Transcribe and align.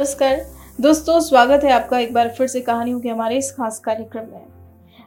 नमस्कार। 0.00 0.36
दोस्तों, 0.80 1.18
स्वागत 1.20 1.64
है 1.64 1.70
आपका 1.70 1.98
एक 1.98 2.12
बार 2.14 2.28
फिर 2.28 2.46
से 2.46 2.60
कहानियों 2.60 3.00
के 3.00 3.08
हमारे 3.08 3.38
इस 3.38 3.50
खास 3.52 3.78
कार्यक्रम 3.78 4.26
में। 4.26 4.46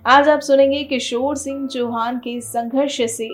आज 0.06 0.28
आप 0.30 0.40
सुनेंगे 0.40 0.84
किशोर 0.84 1.38
सिंह 1.38 1.66
चौहान 1.68 2.18
के 2.18 2.40
संघर्ष 2.42 2.98
से 3.12 3.30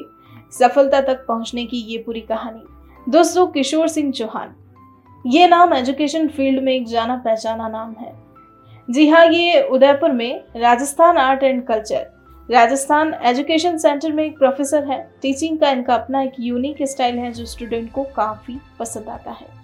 सफलता 0.60 1.02
तक 1.02 1.26
पहुँचने 1.28 1.66
की 1.66 1.78
ये 1.84 1.98
पूरी 1.98 2.22
कहानी। 2.22 3.12
दोस्तों, 3.12 3.46
किशोर 3.48 3.88
सिंह 3.88 4.12
चौहान, 4.12 4.56
ये 5.26 5.48
नाम 5.48 5.74
एजुकेशन 5.74 6.28
फ़ील्ड 6.28 6.64
में 6.64 6.74
एक 6.74 6.88
जाना 6.88 7.22
पहचाना 7.26 7.68
नाम 7.68 7.94
है। 8.00 8.14
जी 8.89 9.10
हाँ 9.10 9.26
ये 9.26 9.62
उदयपुर 9.64 10.12
में 10.12 10.44
Rajasthan 10.55 11.18
art 11.18 11.44
and 11.44 11.64
culture, 11.68 12.10
Rajasthan 12.50 13.14
education 13.23 13.78
centre 13.78 14.12
में 14.12 14.23
एक 14.26 14.38
प्रोफेसर 14.39 14.91
है। 14.91 15.07
टीचिंग 15.21 15.60
का 15.60 15.71
इनका 15.71 15.96
अपना 15.96 16.21
एक 16.21 16.39
यूनिक 16.39 16.84
स्टाइल 16.84 17.20
है 17.20 17.32
जो 17.32 17.46
स्टूडेंट 17.48 17.91
को 17.91 18.04
काफ़ी 18.16 18.60
पसंद 18.80 19.10
आता 19.10 19.32
है। 19.32 19.57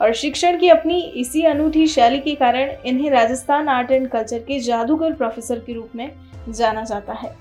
और 0.00 0.14
शिक्षण 0.14 0.58
की 0.58 0.68
अपनी 0.68 1.00
इसी 1.00 1.42
अनूठी 1.42 1.86
शैली 1.86 2.20
के 2.20 2.34
कारण 2.34 2.72
इन्हें 2.86 3.10
राजस्थान 3.10 3.68
आर्ट 3.68 3.90
एंड 3.90 4.08
कल्चर 4.08 4.38
के 4.38 4.60
जादूगर 4.60 5.12
प्रोफेसर 5.12 5.58
के 5.58 5.72
रूप 5.72 5.90
में 5.96 6.12
जाना 6.48 6.84
जाता 6.84 7.12
है। 7.12 7.36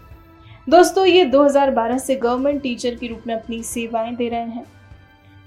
दोस्तों, 0.70 1.05
ये 1.05 1.26
2012 1.26 1.98
से 1.98 2.15
गवर्नमेंट 2.15 2.62
टीचर 2.62 2.95
के 2.95 3.07
रूप 3.07 3.23
में 3.27 3.35
अपनी 3.35 3.63
सेवाएँ 3.63 4.15
दे 4.15 4.29
रहे 4.29 4.39
हैं। 4.39 4.65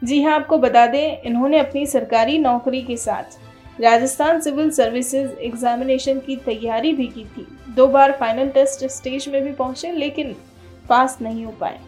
जी 0.05 0.23
हाँ 0.23 0.34
आपको 0.34 0.59
बता 0.59 0.87
दें, 0.87 1.23
इन्होंने 1.23 1.59
अपनी 1.59 1.87
सरकारी 1.87 2.38
नौकरी 2.38 2.82
के 2.82 2.96
साथ 2.96 3.38
राजस्थान 3.80 4.40
सिविल 4.40 4.70
सर्विसेज़ 4.70 5.32
एग्जामिनेशन 5.32 6.18
की 6.18 6.37
तैयारी 6.37 6.93
भी 6.93 7.06
की 7.06 7.24
थी। 7.24 7.46
दो 7.77 7.87
बार 7.87 8.12
फाइनल 8.12 8.48
टेस्ट 8.48 8.84
स्टेज 8.84 9.29
में 9.29 9.43
भी 9.43 9.52
पहुँचे, 9.52 9.93
लेकिन 9.93 10.37
पास 10.88 11.18
नहीं 11.23 11.45
हो 11.45 11.52
पाए। 11.52 11.80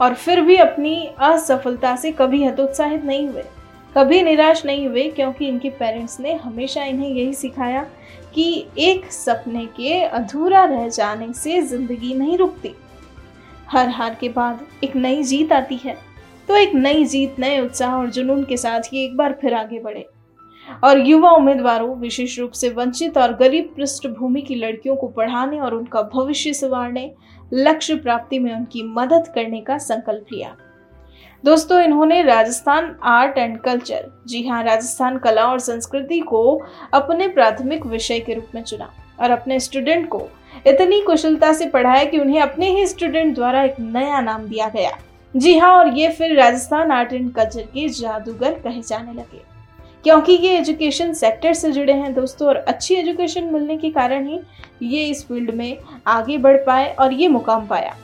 और 0.00 0.14
फिर 0.14 0.40
भी 0.40 0.56
अपनी 0.56 1.10
असफलता 1.18 1.96
से 1.96 2.12
कभी 2.12 2.44
हतोत्साहित 2.44 3.04
नहीं 3.04 3.28
हुए। 3.28 3.42
कभी 3.96 4.22
निराश 4.22 4.64
नहीं 4.66 4.86
हुए, 4.88 5.08
क्योंकि 5.08 5.46
इनके 5.48 5.70
पेरेंट्स 5.70 6.18
ने 6.20 6.34
हमेशा 6.34 6.84
इन्हें 6.84 7.08
यही 7.08 7.32
सिखाया 7.34 7.82
कि 8.34 8.66
एक 8.78 9.10
सपने 9.12 9.64
के 9.76 10.00
अधूरा 10.02 10.64
रह 10.64 10.88
जाने 10.88 11.32
से 11.32 11.60
ज़िंदगी 11.62 12.14
नहीं 12.14 12.36
रुकती। 12.38 12.74
हर 13.68 13.88
हार 13.88 14.16
के 14.20 14.28
बाद 14.28 14.60
एक 14.84 14.96
नई 14.96 15.22
जीत 15.22 15.52
आती 15.52 15.76
है। 15.76 15.96
तो 16.48 16.56
एक 16.56 16.74
नई 16.74 17.04
जीत, 17.04 17.38
नए 17.38 17.60
उत्साह 17.60 17.94
और 17.94 18.10
जुनून 18.10 18.44
के 18.44 18.56
साथ 18.56 18.92
ही 18.92 19.04
एक 19.04 19.16
बार 19.16 19.38
फिर 19.40 19.54
आगे 19.54 19.78
बढ़े। 19.78 20.06
और 20.84 20.98
युवा 20.98 21.30
उम्मीदवारों, 21.30 21.94
विशेष 21.96 22.38
रूप 22.38 22.52
से 22.52 22.68
वंचित 22.68 23.18
और 23.18 23.32
गरीब 23.36 23.72
पृष्ठभूमि 23.76 24.42
की 24.42 24.54
लड़कियों 24.54 24.96
को 24.96 25.08
पढ़ाने 25.08 25.60
और 25.60 25.74
उनका 25.74 26.02
भविष्य 26.14 26.52
संवारने 26.54 27.10
लक्ष्य 27.52 27.94
प्राप्ति 27.94 28.38
में 28.38 28.54
उनकी 28.54 28.82
मदद 28.88 29.32
करने 29.34 29.60
का 29.60 29.78
संकल्प 29.78 30.32
लिया। 30.32 30.56
दोस्तों, 31.44 31.78
इन्होंने 31.80 32.20
राजस्थान 32.22 32.94
आर्ट 33.02 33.38
एंड 33.38 33.56
कल्चर, 33.60 34.10
जी 34.26 34.46
हाँ 34.46 34.62
राजस्थान 34.64 35.16
कला 35.18 35.44
और 35.44 35.58
संस्कृति 35.58 36.18
को 36.20 36.40
अपने 36.94 37.28
प्राथमिक 37.28 37.86
विषय 37.86 38.18
के 38.20 38.34
रूप 38.34 38.48
में 38.54 38.62
चुना 38.62 38.90
और 39.20 39.30
अपने 39.30 39.58
स्टूडेंट 39.60 40.08
को 40.08 40.20
इतनी 40.66 41.00
कुशलता 41.02 41.52
से 41.52 41.66
पढ़ाया 41.66 42.04
कि 42.04 42.18
उन्हें 42.18 42.40
अपने 42.40 42.70
ही 42.70 42.86
स्टूडेंट 42.86 43.34
द्वारा 43.34 43.62
एक 43.62 43.80
नया 43.80 44.20
नाम 44.20 44.44
दिया 44.44 44.68
गया। 44.68 44.90
जी 45.34 45.56
हाँ 45.58 45.72
और 45.74 45.88
ये 45.98 46.08
फिर 46.08 46.36
राजस्थान 46.36 46.90
आर्ट 46.90 47.12
एंड 47.12 47.32
कल्चर 47.34 47.62
के 47.64 47.88
जादूगर 47.90 48.58
कहे 48.58 48.82
जाने 48.82 49.12
लगे। 49.12 49.42
क्योंकि 50.04 50.32
ये 50.32 50.56
एजुकेशन 50.58 51.12
सेक्टर 51.14 51.54
से 51.54 51.72
जुड़े 51.72 51.92
हैं 51.92 52.12
दोस्तों, 52.14 52.48
और 52.48 52.56
अच्छी 52.56 52.94
एजुकेशन 52.94 53.44
मिलने 53.44 53.76
के 53.76 53.90
कारण 53.90 54.28
ही 54.28 54.40
ये 54.82 55.04
इस 55.06 55.26
फ़ील्ड 55.28 55.54
में 55.54 55.76
आगे 56.06 56.38
बढ़ 56.38 56.56
पाए 56.56 56.94
और 56.94 57.12
ये 57.12 57.28
मुकाम 57.28 57.66
पाया। 57.66 57.96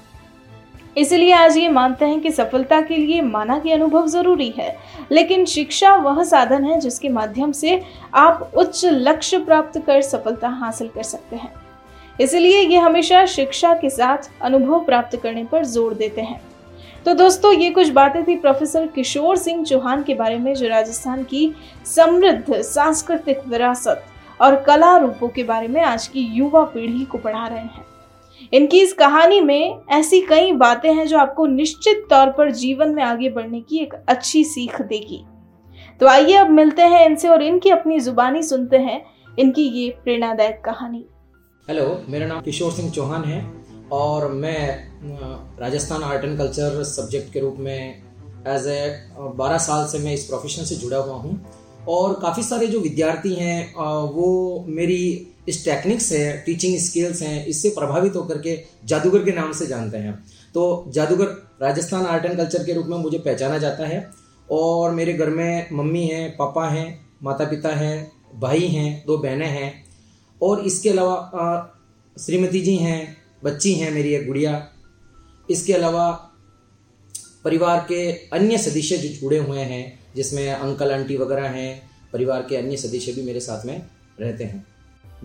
इसलिए 0.96 1.32
आज 1.32 1.56
ये 1.56 1.68
मानते 1.68 2.04
हैं 2.04 2.20
कि 2.20 2.30
सफलता 2.30 2.80
के 2.80 2.96
लिए 2.96 3.20
माना 3.22 3.58
कि 3.58 3.72
अनुभव 3.72 4.06
ज़रूरी 4.06 4.48
है। 4.58 4.76
लेकिन 5.12 5.44
शिक्षा 5.44 5.94
वह 5.96 6.22
साधन 6.24 6.64
है 6.64 6.78
जिसके 6.80 7.08
माध्यम 7.08 7.52
से 7.52 7.80
आप 8.14 8.50
उच्च 8.54 8.84
लक्ष्य 8.84 9.38
प्राप्त 9.38 9.78
कर 9.86 10.00
सफलता 10.02 10.48
हासिल 10.50 10.88
कर 10.88 11.02
सकते 11.02 11.36
हैं। 11.36 11.52
इसलिए 12.20 12.60
ये 12.60 12.78
हमेशा 12.78 13.24
शिक्षा 13.26 13.74
के 13.74 13.90
साथ 13.90 14.30
अनुभव 14.42 14.84
प्राप्त 14.84 15.16
करने 15.16 15.44
पर 15.44 15.64
ज़ोर 15.64 15.94
देते 15.94 16.20
हैं। 16.20 16.40
तो 17.06 17.14
दोस्तों, 17.14 17.52
ये 17.52 17.70
कुछ 17.70 17.88
बातें 17.88 18.22
थी 18.24 18.36
प्रोफेसर 18.36 18.86
किशोर 18.86 19.36
सिंह 19.36 19.64
चौहान 19.64 20.02
के 20.02 20.14
बारे 20.14 20.38
में, 20.38 20.54
जो 20.54 20.68
राजस्थान 20.68 21.22
की 21.24 21.52
समृद्ध 21.86 22.60
सांस्कृतिक 22.62 23.46
विरासत 23.48 24.04
और 24.40 24.56
कला 24.62 24.96
रूपों 24.96 25.28
के 25.28 25.44
बारे 25.44 25.68
में 25.68 25.80
आज 25.82 26.06
की 26.06 26.20
युवा 26.32 26.64
पीढ़ी 26.64 27.04
को 27.04 27.18
पढ़ा 27.18 27.46
रहे 27.46 27.58
हैं। 27.58 27.85
इनकी 28.52 28.80
इस 28.80 28.92
कहानी 28.92 29.40
में 29.40 29.80
ऐसी 29.90 30.20
कई 30.20 30.52
बातें 30.54 30.92
हैं 30.94 31.06
जो 31.06 31.18
आपको 31.18 31.46
निश्चित 31.46 32.06
तौर 32.10 32.30
पर 32.30 32.50
जीवन 32.52 32.94
में 32.94 33.02
आगे 33.02 33.30
बढ़ने 33.30 33.60
की 33.60 33.78
एक 33.78 33.94
अच्छी 34.08 34.44
सीख 34.44 34.80
देगी। 34.82 35.24
तो 36.00 36.06
आइए 36.06 36.34
अब 36.34 36.50
मिलते 36.50 36.82
हैं 36.82 37.04
इनसे 37.06 37.28
और 37.28 37.42
इनकी 37.42 37.70
अपनी 37.70 37.98
जुबानी 38.00 38.42
सुनते 38.42 38.76
हैं 38.78 39.04
इनकी 39.38 39.62
ये 39.62 39.88
प्रेरणादायक 40.04 40.60
कहानी। 40.64 41.04
हेलो, 41.68 42.04
मेरा 42.08 42.26
नाम 42.26 42.40
किशोर 42.40 42.72
सिंह 42.72 42.90
चौहान 42.90 43.24
है 43.24 43.44
और 43.92 44.30
मैं 44.32 45.58
Rajasthan 45.60 46.02
art 46.02 46.24
and 46.24 46.38
culture 46.38 46.82
subject 46.84 47.32
के 47.32 47.40
रूप 47.40 47.56
में 47.58 48.02
एज 48.48 48.66
ए 48.68 48.80
बारह 49.36 49.58
साल 49.58 49.86
से 49.86 49.98
मैं 49.98 50.12
इस 50.14 50.24
प्रोफेशन 50.24 50.64
से 50.64 50.74
जुड़ा 50.76 50.96
हुआ 50.96 51.16
हूँ 51.16 51.40
और 51.88 52.18
काफ़ी 52.22 52.42
सारे 52.42 52.66
जो 52.66 52.80
विद्यार्थी 52.80 53.34
हैं 53.34 53.74
वो 54.12 54.64
मेरी 54.68 55.02
इस 55.48 55.64
टेक्निक्स 55.64 56.10
है 56.12 56.42
टीचिंग 56.46 56.78
स्किल्स 56.78 57.22
हैं, 57.22 57.46
इससे 57.46 57.68
प्रभावित 57.68 58.16
होकर 58.16 58.38
के 58.38 58.58
जादूगर 58.84 59.24
के 59.24 59.32
नाम 59.32 59.52
से 59.52 59.66
जानते 59.66 59.98
हैं। 59.98 60.14
तो 60.54 60.84
जादूगर 60.88 61.26
राजस्थान 61.62 62.06
आर्ट 62.06 62.24
एंड 62.24 62.36
कल्चर 62.36 62.64
के 62.64 62.72
रूप 62.72 62.86
में 62.86 62.96
मुझे 62.98 63.18
पहचाना 63.18 63.58
जाता 63.58 63.86
है 63.86 64.08
और 64.50 64.90
मेरे 64.90 65.12
घर 65.12 65.30
में 65.30 65.68
मम्मी 65.72 66.06
हैं, 66.06 66.36
पापा 66.36 66.68
हैं 66.68 67.06
माता 67.22 67.44
पिता 67.44 67.68
हैं, 67.68 68.12
भाई 68.34 68.66
हैं, 68.66 69.04
दो 69.06 69.18
बहनें 69.18 69.48
हैं। 69.48 69.84
और 70.40 70.60
इसके 70.60 70.90
अलावा 70.90 71.72
श्रीमती 72.16 72.60
जी 72.60 72.76
हैं, 72.76 73.16
बच्ची 73.44 73.72
हैं 73.74 73.90
मेरी 73.92 74.14
एक 74.14 74.26
गुड़िया। 74.26 74.68
इसके 75.50 75.72
अलावा 75.72 76.10
परिवार 77.44 77.84
के 77.88 78.10
अन्य 78.32 78.58
सदस्य 78.58 78.98
जो 78.98 79.08
जुड़े 79.10 79.38
हुए 79.38 79.60
हैं, 79.60 79.98
जिसमें 80.16 80.48
अंकल 80.50 80.92
आंटी 80.92 81.16
वगैरह 81.16 81.48
हैं, 81.48 81.82
परिवार 82.12 82.46
के 82.48 82.56
अन्य 82.56 82.76
सदस्य 82.76 83.12
भी 83.12 83.22
मेरे 83.22 83.40
साथ 83.40 83.66
में 83.66 83.82
रहते 84.20 84.44
हैं। 84.44 84.64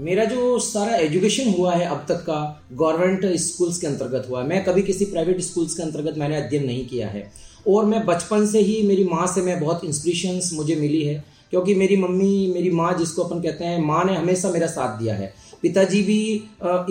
मेरा 0.01 0.23
जो 0.25 0.57
सारा 0.59 0.95
एजुकेशन 0.97 1.49
हुआ 1.53 1.73
है 1.73 1.85
अब 1.87 2.05
तक 2.09 2.21
का 2.21 2.37
गवर्नमेंट 2.73 3.25
स्कूल्स 3.39 3.77
के 3.77 3.87
अंतर्गत 3.87 4.27
हुआ 4.29 4.41
है। 4.41 4.47
मैं 4.47 4.63
कभी 4.65 4.81
किसी 4.83 5.05
प्राइवेट 5.05 5.41
स्कूल्स 5.41 5.73
के 5.73 5.83
अंतर्गत 5.83 6.17
मैंने 6.17 6.35
अध्ययन 6.37 6.65
नहीं 6.65 6.85
किया 6.87 7.07
है। 7.07 7.31
और 7.65 7.85
मैं 7.85 8.05
बचपन 8.05 8.45
से 8.45 8.59
ही 8.59 8.81
मेरी 8.87 9.03
माँ 9.03 9.27
से 9.27 9.41
मैं 9.41 9.59
बहुत 9.59 9.83
इंस्पिरेशंस 9.85 10.49
मुझे 10.53 10.75
मिली 10.75 11.03
है, 11.03 11.23
क्योंकि 11.51 11.75
मेरी 11.75 11.97
मम्मी, 11.97 12.51
मेरी 12.53 12.69
माँ 12.71 12.93
जिसको 12.97 13.23
अपन 13.23 13.41
कहते 13.41 13.65
हैं, 13.65 13.81
माँ 13.81 14.03
ने 14.05 14.15
हमेशा 14.15 14.49
मेरा 14.49 14.67
साथ 14.67 14.97
दिया 14.99 15.15
है। 15.15 15.33
पिताजी 15.61 16.01
भी 16.03 16.19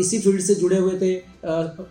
इसी 0.00 0.18
फ़ील्ड 0.18 0.40
से 0.40 0.54
जुड़े 0.54 0.76
हुए 0.76 0.98
थे 0.98 1.14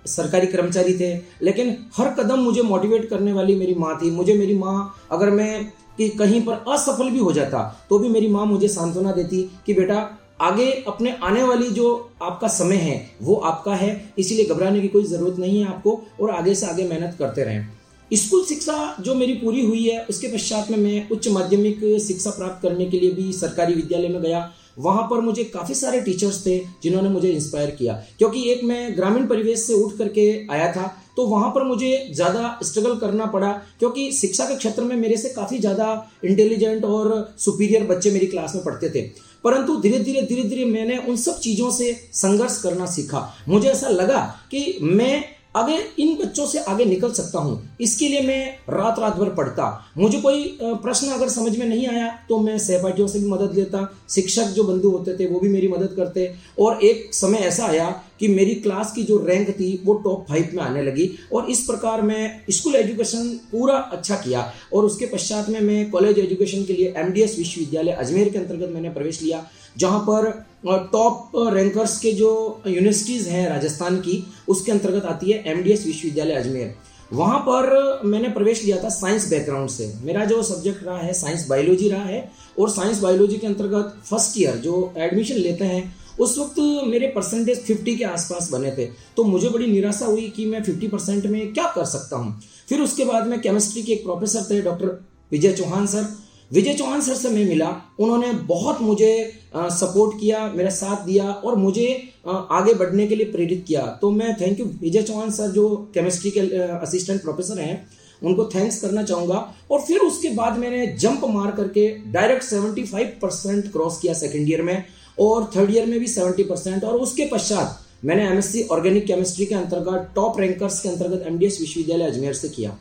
सरकारी 0.08 0.48
कर्मचारी 0.48 0.94
थे, 1.00 1.14
लेकिन 1.42 1.76
हर 1.98 2.14
कदम 2.14 2.40
मुझे 2.40 2.62
मोटिवेट 2.62 3.10
करने 3.10 3.34
वाली 3.34 3.56
मेरी 3.56 3.76
माँ 3.76 3.98
थी। 4.02 4.12
मुझे 4.12 4.34
मेरी 4.36 4.56
माँ, 4.56 4.96
अगर 5.12 5.30
मैं 5.32 5.66
कि 5.98 6.08
कहीं 6.10 6.42
पर 6.42 6.64
असफल 6.70 7.10
भी 7.10 7.20
हो 7.20 7.32
जाता 7.34 7.62
तो 7.90 7.98
भी 8.00 8.10
मेरी 8.10 8.28
माँ 8.30 8.46
मुझे 8.46 8.68
सांत्वना 8.70 9.12
देती 9.12 9.42
कि 9.66 9.74
बेटा 9.74 10.00
आगे 10.40 10.72
अपने 10.88 11.16
आने 11.24 11.42
वाली 11.44 11.68
जो 11.72 11.88
आपका 12.22 12.48
समय 12.50 12.76
है, 12.78 13.10
वो 13.22 13.36
आपका 13.36 13.76
है, 13.76 14.14
इसीलिए 14.20 14.46
घबराने 14.46 14.82
की 14.82 14.88
कोई 14.88 15.04
ज़रूरत 15.06 15.40
नहीं 15.40 15.60
है 15.60 15.68
आपको 15.68 16.02
और 16.22 16.30
आगे 16.32 16.56
से 16.56 16.66
आगे 16.66 16.88
मेहनत 16.88 17.16
करते 17.20 17.44
रहें। 17.44 17.68
स्कूल 18.12 18.44
शिक्षा 18.46 18.96
जो 19.00 19.16
मेरी 19.16 19.34
पूरी 19.36 19.66
हुई 19.66 19.84
है, 19.84 20.06
उसके 20.06 20.28
पश्चात 20.28 20.70
में 20.72 20.78
मैं 20.78 21.10
उच्च 21.10 21.28
माध्यमिक 21.30 21.80
शिक्षा 22.02 22.30
प्राप्त 22.30 22.62
करने 22.64 22.86
के 22.86 23.00
लिए 23.00 23.12
भी 23.12 23.32
सरकारी 23.34 23.74
विद्यालय 23.74 24.08
में 24.08 24.22
गया। 24.22 24.50
वहाँ 24.80 25.04
पर 25.04 25.20
मुझे 25.22 25.44
काफ़ी 25.46 25.76
सारे 25.76 26.00
टीचर्स 26.02 26.46
थे 26.46 26.58
जिन्होंने 26.84 27.10
मुझे 27.10 27.30
इंस्पायर 27.30 27.72
किया। 27.72 27.94
क्योंकि 28.18 28.44
एक 28.52 28.64
मैं 28.64 28.96
ग्रामीण 28.98 29.28
परिवेश 29.28 29.60
से 29.60 29.74
उठ 29.76 29.98
करके 29.98 30.32
आया 30.52 30.72
था 30.74 30.88
तो 31.18 31.26
वहाँ 31.28 31.50
पर 31.52 31.64
मुझे 31.64 31.92
ज़्यादा 32.12 32.60
स्ट्रगल 32.64 32.96
करना 32.98 33.26
पड़ा। 33.28 33.52
क्योंकि 33.80 34.12
शिक्षा 34.12 34.46
के 34.46 34.56
क्षेत्र 34.56 34.84
में 34.84 34.96
मेरे 34.98 35.18
से 35.18 35.30
काफ़ी 35.30 35.58
ज़्यादा 35.60 36.12
इंटेलिजेंट 36.26 36.86
और 36.86 37.34
सुपीरियर 37.40 37.84
बच्चे 37.88 38.12
मेरी 38.12 38.28
क्लास 38.28 38.56
में 38.56 38.64
पढ़ते 38.66 38.90
थे। 38.90 39.02
परंतु 39.44 39.76
धीरे 39.82 40.00
धीरे 40.00 40.22
धीरे 40.22 40.44
धीरे 40.44 40.66
मैंने 40.66 40.98
उन 40.98 41.16
सब 41.16 41.40
चीज़ों 41.40 41.72
से 41.72 42.10
संघर्ष 42.14 42.62
करना 42.62 42.86
सीखा। 42.86 43.36
मुझे 43.48 43.70
ऐसा 43.70 43.90
लगा 43.90 44.20
कि 44.52 44.78
मैं 44.82 45.39
अगर 45.56 45.84
इन 46.00 46.16
बच्चों 46.16 46.46
से 46.46 46.60
आगे 46.62 46.86
निकल 46.86 47.12
सकता 47.12 47.40
हूँ। 47.40 47.78
इसके 47.82 48.08
लिए 48.08 48.22
मैं 48.22 48.48
रात 48.70 49.00
रात 49.00 49.16
भर 49.16 49.30
पढ़ता। 49.36 49.94
मुझे 49.98 50.20
कोई 50.22 50.58
प्रश्न 50.62 51.08
अगर 51.10 51.30
समझ 51.30 51.58
में 51.58 51.66
नहीं 51.66 51.88
आया 51.88 52.08
तो 52.30 52.40
मैं 52.40 52.58
सहपाठियों 52.58 53.08
से 53.08 53.20
भी 53.20 53.28
मदद 53.28 53.56
लेता। 53.56 53.88
शिक्षक 54.10 54.48
जो 54.50 54.64
बंधु 54.64 54.90
होते 54.90 55.14
थे, 55.14 55.26
वो 55.26 55.40
भी 55.40 55.50
मेरी 55.50 55.68
मदद 55.68 55.94
करते। 55.98 56.32
और 56.60 56.84
एक 56.84 57.14
समय 57.14 57.38
ऐसा 57.40 57.66
आया 57.66 57.90
कि 58.20 58.28
मेरी 58.28 58.54
क्लास 58.56 58.92
की 58.94 59.04
जो 59.04 59.18
रैंक 59.26 59.50
थी, 59.50 59.82
वो 59.86 59.94
टॉप 59.96 60.26
फाइव 60.30 60.50
में 60.54 60.64
आने 60.64 60.82
लगी। 60.82 61.10
और 61.34 61.50
इस 61.52 61.62
प्रकार 61.62 62.02
मैं 62.02 62.42
स्कूल 62.52 62.76
एजुकेशन 62.76 63.28
पूरा 63.52 63.78
अच्छा 63.78 64.16
किया। 64.18 64.52
और 64.74 64.86
उसके 64.86 65.06
पश्चात 65.08 65.50
में 65.50 65.60
मैं 65.62 65.90
कॉलेज 65.92 66.20
एजुकेशन 66.20 66.64
के 66.64 66.74
लिए 66.74 66.94
एमडीएस 66.98 67.38
विश्वविद्यालय 67.38 67.92
अजमेर 67.94 68.30
के 68.30 68.38
अंतर्गत 68.38 68.74
मैंने 68.74 68.90
प्रवेश 68.90 69.22
लिया, 69.22 69.46
जहाँ 69.78 70.00
पर 70.02 70.32
टॉप 70.66 71.32
रैंकर्स 71.54 72.00
के 72.00 72.12
जो 72.12 72.62
यूनिवर्सिटीज़ 72.68 73.30
हैं 73.30 73.50
राजस्थान 73.50 73.98
की, 73.98 74.24
उसके 74.48 74.72
अंतर्गत 74.72 75.06
आती 75.06 75.32
है 75.32 75.44
एमडीएस 75.48 75.86
विश्वविद्यालय 75.86 76.34
अजमेर। 76.34 76.76
वहाँ 77.14 77.40
पर 77.40 78.02
मैंने 78.06 78.30
प्रवेश 78.30 78.64
लिया 78.64 78.84
था 78.84 78.90
साइंस 78.90 79.30
बैकग्राउंड 79.30 79.70
से। 79.70 79.94
मेरा 80.04 80.26
जो 80.26 80.44
सब्जेक्ट 80.44 80.84
रहा 80.84 80.98
है 80.98 81.14
साइंस 81.14 81.48
बायोलॉजी 81.48 81.90
रहा 81.90 82.04
है, 82.04 82.32
और 82.60 82.70
साइंस 82.70 83.00
बायोलॉजी 83.00 83.38
के 83.38 83.48
अंतर्गत 83.48 83.98
फ़र्स्ट 84.06 84.38
ईयर 84.38 84.56
जो 84.56 84.94
एडमिशन 84.98 85.36
लेते 85.36 85.66
हैं, 85.66 85.96
उस 86.20 86.38
वक्त 86.38 86.60
मेरे 86.88 87.08
परसेंटेज 87.08 87.66
50 87.66 87.96
के 87.98 88.04
आसपास 88.04 88.50
बने 88.52 88.72
थे। 88.72 88.86
तो 89.18 89.24
मुझे 89.24 89.50
बड़ी 89.50 89.68
निराशा 89.68 90.06
हुई 90.06 90.28
कि 90.28 90.46
मैं 90.46 90.64
50 90.64 90.88
परसेंट 90.88 91.26
में 91.26 91.54
क्या 91.54 91.72
कर 91.76 91.86
सकता 91.86 92.18
हूँ। 92.18 92.42
फिर 92.70 92.82
उसके 92.82 93.06
बाद 93.06 93.28
में 93.28 93.42
केमिस्ट्री 93.42 93.84
के 93.84 93.94
एक 93.94 94.04
प्रोफेसर 94.04 94.44
थे 94.50 94.62
doctor 94.62 94.88
Vijay 95.32 95.52
Chauhan 95.52 95.88
sir. 95.88 96.06
Vijay 96.52 96.74
Chauhan 96.74 97.02
sir 97.02 97.16
से 97.16 97.30
मैं 97.30 97.46
मिला। 97.46 97.70
उन्होंने 98.00 98.32
बहुत 98.46 98.82
मुझे 98.82 99.12
सपोर्ट 99.56 100.20
किया, 100.20 100.48
मेरा 100.48 100.70
साथ 100.72 101.06
दिया 101.06 101.24
और 101.26 101.56
मुझे 101.58 101.88
आगे 102.28 102.74
बढ़ने 102.74 103.08
के 103.08 103.16
लिए 103.16 103.32
प्रेरित 103.32 103.64
किया। 103.68 103.82
तो 104.02 104.12
मैं 104.12 104.36
thank 104.42 104.60
you 104.60 104.66
Vijay 104.82 105.02
Chauhan 105.04 105.32
sir 105.32 105.52
जो 105.52 105.70
केमिस्ट्री 105.94 106.32
के 106.32 106.40
असिस्टेंट 106.68 107.22
प्रोफेसर 107.22 107.60
हैं, 107.60 107.88
उनको 108.22 108.46
थैंक्स 108.56 108.82
करना 108.82 109.04
चाहूँगा। 109.04 109.38
और 109.72 109.82
फिर 109.82 110.00
उसके 110.02 110.30
बाद 110.36 110.58
मैंने 110.60 110.88
जंप 111.00 111.26
मार 111.30 111.52
करके 111.52 111.88
डायरेक्ट 112.12 112.44
75 112.46 113.14
परसेंट 113.22 113.72
क्रॉस 113.72 114.00
किया 114.02 114.14
सेकेंड 114.16 114.50
ईयर 114.50 114.62
में 114.62 114.84
और 115.20 115.50
थर्ड 115.56 115.76
ईयर 115.76 115.86
में 115.86 116.00
भी 116.00 116.08
70 116.08 116.44
परसेंट 116.50 116.84
और 116.84 117.00
उसके 117.00 117.30
पश्चात 117.32 117.80
मैंने 118.06 118.28
एमएससी 118.28 118.64
ऑर्गेनिक 118.72 119.06
केमिस्ट्री 119.08 119.46
के 119.46 119.56
अंतर्गत 119.56 120.12
टॉप 120.16 120.40
रैंकर्स 120.40 120.82
के 120.82 120.90
अंतर्गत 120.90 121.26
एमडीएस 121.28 121.60
विश्वविद्यालय 121.62 122.06
अजमेर 122.06 122.34
से 122.34 122.50
किया। 122.50 122.78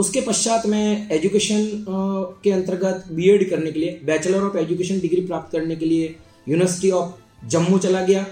उसके 0.00 0.20
पश्चात 0.20 0.66
मैं 0.66 1.10
एजुकेशन 1.12 1.84
के 2.44 2.50
अंतर्गत 2.50 3.04
बीएड 3.12 3.48
करने 3.50 3.72
के 3.72 3.80
लिए 3.80 4.00
बैचलर 4.04 4.42
ऑफ़ 4.42 4.56
एजुकेशन 4.58 5.00
डिग्री 5.00 5.20
प्राप्त 5.20 5.52
करने 5.52 5.76
के 5.76 5.86
लिए 5.86 6.14
यूनिवर्सिटी 6.48 6.90
ऑफ़ 6.90 7.48
जम्मू 7.48 7.78
चला 7.78 8.00
गया। 8.02 8.24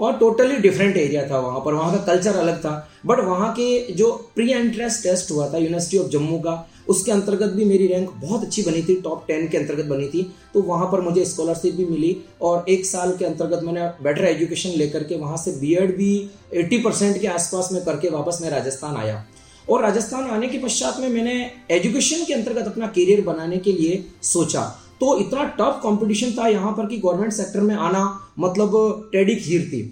और 0.00 0.12
टोटली 0.12 0.56
डिफरेंट 0.56 0.96
एरिया 0.96 1.22
था 1.30 1.38
वहाँ 1.38 1.60
पर। 1.64 1.74
वहाँ 1.74 1.96
का 1.96 2.02
कल्चर 2.04 2.36
अलग 2.36 2.58
था। 2.58 2.70
बट 3.06 3.20
वहाँ 3.20 3.52
के 3.52 3.92
जो 3.92 4.10
प्री 4.34 4.50
एंट्रेंस 4.50 5.02
टेस्ट 5.02 5.30
हुआ 5.30 5.48
था 5.52 5.58
यूनिवर्सिटी 5.58 5.98
ऑफ़ 5.98 6.08
जम्मू 6.08 6.38
का, 6.38 6.54
उसके 6.88 7.12
अंतर्गत 7.12 7.52
भी 7.52 7.64
मेरी 7.64 7.86
रैंक 7.86 8.10
बहुत 8.14 8.42
अच्छी 8.42 8.62
बनी 8.62 8.82
थी। 8.82 9.00
टॉप 9.00 9.24
टेन 9.28 9.48
के 9.48 9.58
अंतर्गत 9.58 9.84
बनी 9.84 10.08
थी। 10.08 10.22
तो 10.54 10.62
वहाँ 10.62 10.86
पर 10.92 11.00
मुझे 11.00 11.24
स्कॉलरशिप 11.24 11.74
भी 11.74 11.84
मिली। 11.84 12.16
और 12.42 12.64
एक 12.68 12.86
साल 12.86 13.16
के 13.16 13.24
अंतर्गत 13.24 13.62
मैंने 13.62 13.86
बेटर 14.04 14.24
एजुकेशन 14.24 14.70
लेकर 14.70 15.04
के 15.04 15.16
वहाँ 15.16 15.36
से 15.36 15.52
बी 15.52 15.76
भी 15.96 16.10
एट्टी 16.54 16.78
परसेंट 16.78 17.20
के 17.20 17.26
आसपास 17.26 17.68
में 17.72 17.84
करके 17.84 18.08
वापस 18.08 18.38
मैं 18.42 18.50
राजस्थान 18.50 18.96
आया। 18.96 19.24
और 19.68 19.82
राजस्थान 19.82 20.30
आने 20.30 20.48
के 20.48 20.58
पश्चात 20.58 20.98
में 21.00 21.08
मैंने 21.08 21.34
एजुकेशन 21.70 22.24
के 22.24 22.34
अंतर्गत 22.34 22.66
अपना 22.66 22.86
करियर 22.88 23.20
बनाने 23.24 23.58
के 23.58 23.72
लिए 23.72 24.04
सोचा। 24.24 24.62
तो 25.00 25.18
इतना 25.20 25.44
टफ 25.58 25.80
कंपटीशन 25.82 26.32
था 26.32 26.46
यहाँ 26.48 26.72
पर 26.72 26.86
कि 26.86 26.98
गवर्नमेंट 26.98 27.32
सेक्टर 27.32 27.60
में 27.60 27.74
आना 27.76 28.02
मतलब 28.38 29.08
टेडी 29.12 29.34
खीर 29.36 29.68
थी। 29.72 29.82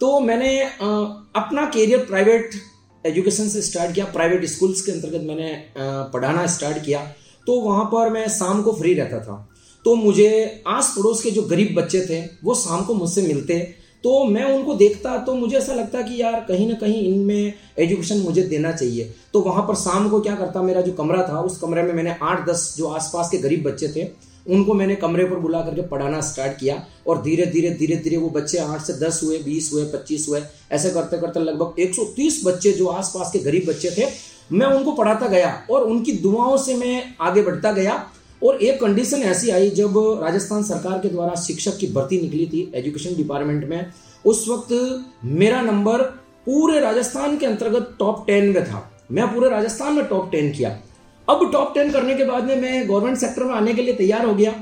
तो 0.00 0.18
मैंने 0.20 0.58
अपना 0.62 1.64
करियर 1.66 2.04
प्राइवेट 2.06 2.54
एजुकेशन 3.04 3.48
से 3.48 3.62
स्टार्ट 3.62 3.94
किया। 3.94 4.04
प्राइवेट 4.12 4.44
स्कूल्स 4.46 4.80
के 4.80 4.92
अंतर्गत 4.92 5.26
मैंने 5.26 5.54
पढ़ाना 5.78 6.46
स्टार्ट 6.48 6.84
किया। 6.84 7.00
तो 7.46 7.60
वहाँ 7.60 7.84
पर 7.84 8.10
मैं 8.10 8.26
शाम 8.30 8.62
को 8.62 8.72
फ्री 8.72 8.94
रहता 8.94 9.18
था। 9.20 9.48
तो 9.84 9.94
मुझे 9.96 10.62
आस 10.68 10.92
पड़ोस 10.96 11.22
के 11.22 11.30
जो 11.30 11.42
गरीब 11.42 11.74
बच्चे 11.76 12.00
थे, 12.00 12.20
वो 12.44 12.54
शाम 12.54 12.84
को 12.84 12.94
मुझसे 12.94 13.22
मिलते। 13.22 13.54
तो 14.04 14.24
मैं 14.24 14.44
उनको 14.44 14.74
देखता 14.74 15.16
तो 15.18 15.34
मुझे 15.34 15.56
ऐसा 15.56 15.74
लगता 15.74 16.00
कि 16.02 16.20
यार 16.20 16.40
कहीं 16.48 16.66
ना 16.68 16.74
कहीं 16.76 17.02
इनमें 17.04 17.52
एजुकेशन 17.78 18.18
मुझे 18.18 18.42
देना 18.42 18.72
चाहिए। 18.72 19.12
तो 19.32 19.40
वहाँ 19.40 19.62
पर 19.62 19.74
शाम 19.74 20.08
को 20.10 20.20
क्या 20.20 20.34
करता 20.34 20.62
मेरा 20.62 20.80
जो 20.80 20.92
कमरा 20.92 21.22
था, 21.22 21.40
उस 21.40 21.58
कमरे 21.58 21.82
में 21.82 21.92
मैंने 21.94 22.16
आठ 22.22 22.46
दस 22.46 22.74
जो 22.78 22.88
आसपास 22.88 23.30
के 23.30 23.38
गरीब 23.38 23.62
बच्चे 23.64 23.88
थे, 23.88 24.08
उनको 24.46 24.74
मैंने 24.74 24.94
कमरे 24.96 25.24
पर 25.24 25.36
बुला 25.36 25.60
करके 25.60 25.82
पढ़ाना 25.88 26.20
स्टार्ट 26.22 26.58
किया 26.58 26.82
और 27.06 27.22
धीरे 27.22 27.46
धीरे 27.46 27.70
धीरे 27.72 27.96
धीरे 27.96 28.16
वो 28.16 28.28
बच्चे 28.30 28.58
आठ 28.58 28.80
से 28.80 28.92
दस 28.98 29.20
हुए, 29.24 29.38
बीस 29.38 29.70
हुए, 29.72 29.84
पच्चीस 29.84 30.26
हुए, 30.28 30.40
ऐसे 30.72 30.90
करते 30.90 31.18
करते 31.18 31.40
लगभग 31.40 31.80
एक 31.80 31.94
सौ 31.94 32.04
तीस 32.16 32.40
बच्चे 32.44 32.72
जो 32.72 32.86
आसपास 32.88 33.30
के 33.32 33.38
गरीब 33.40 33.68
बच्चे 33.68 33.90
थे, 33.90 34.08
मैं 34.52 34.66
उनको 34.68 34.92
पढ़ाता 34.92 35.26
गया 35.28 35.52
और 35.70 35.84
उनकी 35.84 36.12
दुआओं 36.18 36.56
से 36.56 36.74
मैं 36.76 37.02
आगे 37.20 37.42
बढ़ता 37.42 37.72
गया। 37.72 37.94
और 38.42 38.62
एक 38.62 38.80
कंडीशन 38.80 39.22
ऐसी 39.22 39.50
आई 39.50 39.70
जब 39.70 39.98
राजस्थान 40.22 40.62
सरकार 40.62 40.98
के 40.98 41.08
द्वारा 41.08 41.34
शिक्षक 41.34 41.76
की 41.76 41.86
भर्ती 41.86 42.20
निकली 42.20 42.46
थी 42.46 42.72
एजुकेशन 42.74 43.14
डिपार्टमेंट 43.16 43.64
में, 43.64 43.86
उस 44.26 44.48
वक्त 44.48 45.04
मेरा 45.24 45.60
नंबर 45.60 46.02
पूरे 46.46 46.80
राजस्थान 46.80 47.38
के 47.38 47.46
अंतर्गत 47.46 47.94
टॉप 47.98 48.24
टेन 48.26 48.48
में 48.48 48.64
था। 48.64 48.90
मैं 49.12 49.34
पूरे 49.34 49.50
राजस्थान 49.50 49.94
में 49.94 50.04
टॉप 50.04 50.30
टेन 50.32 50.52
किया। 50.52 50.78
अब 51.28 51.50
टॉप 51.52 51.72
टेन 51.74 51.90
करने 51.90 52.14
के 52.14 52.24
बाद 52.24 52.44
में 52.44 52.56
मैं 52.56 52.88
गवर्नमेंट 52.88 53.18
सेक्टर 53.18 53.44
में 53.44 53.54
आने 53.54 53.74
के 53.74 53.82
लिए 53.82 53.94
तैयार 53.94 54.24
हो 54.26 54.34
गया। 54.34 54.52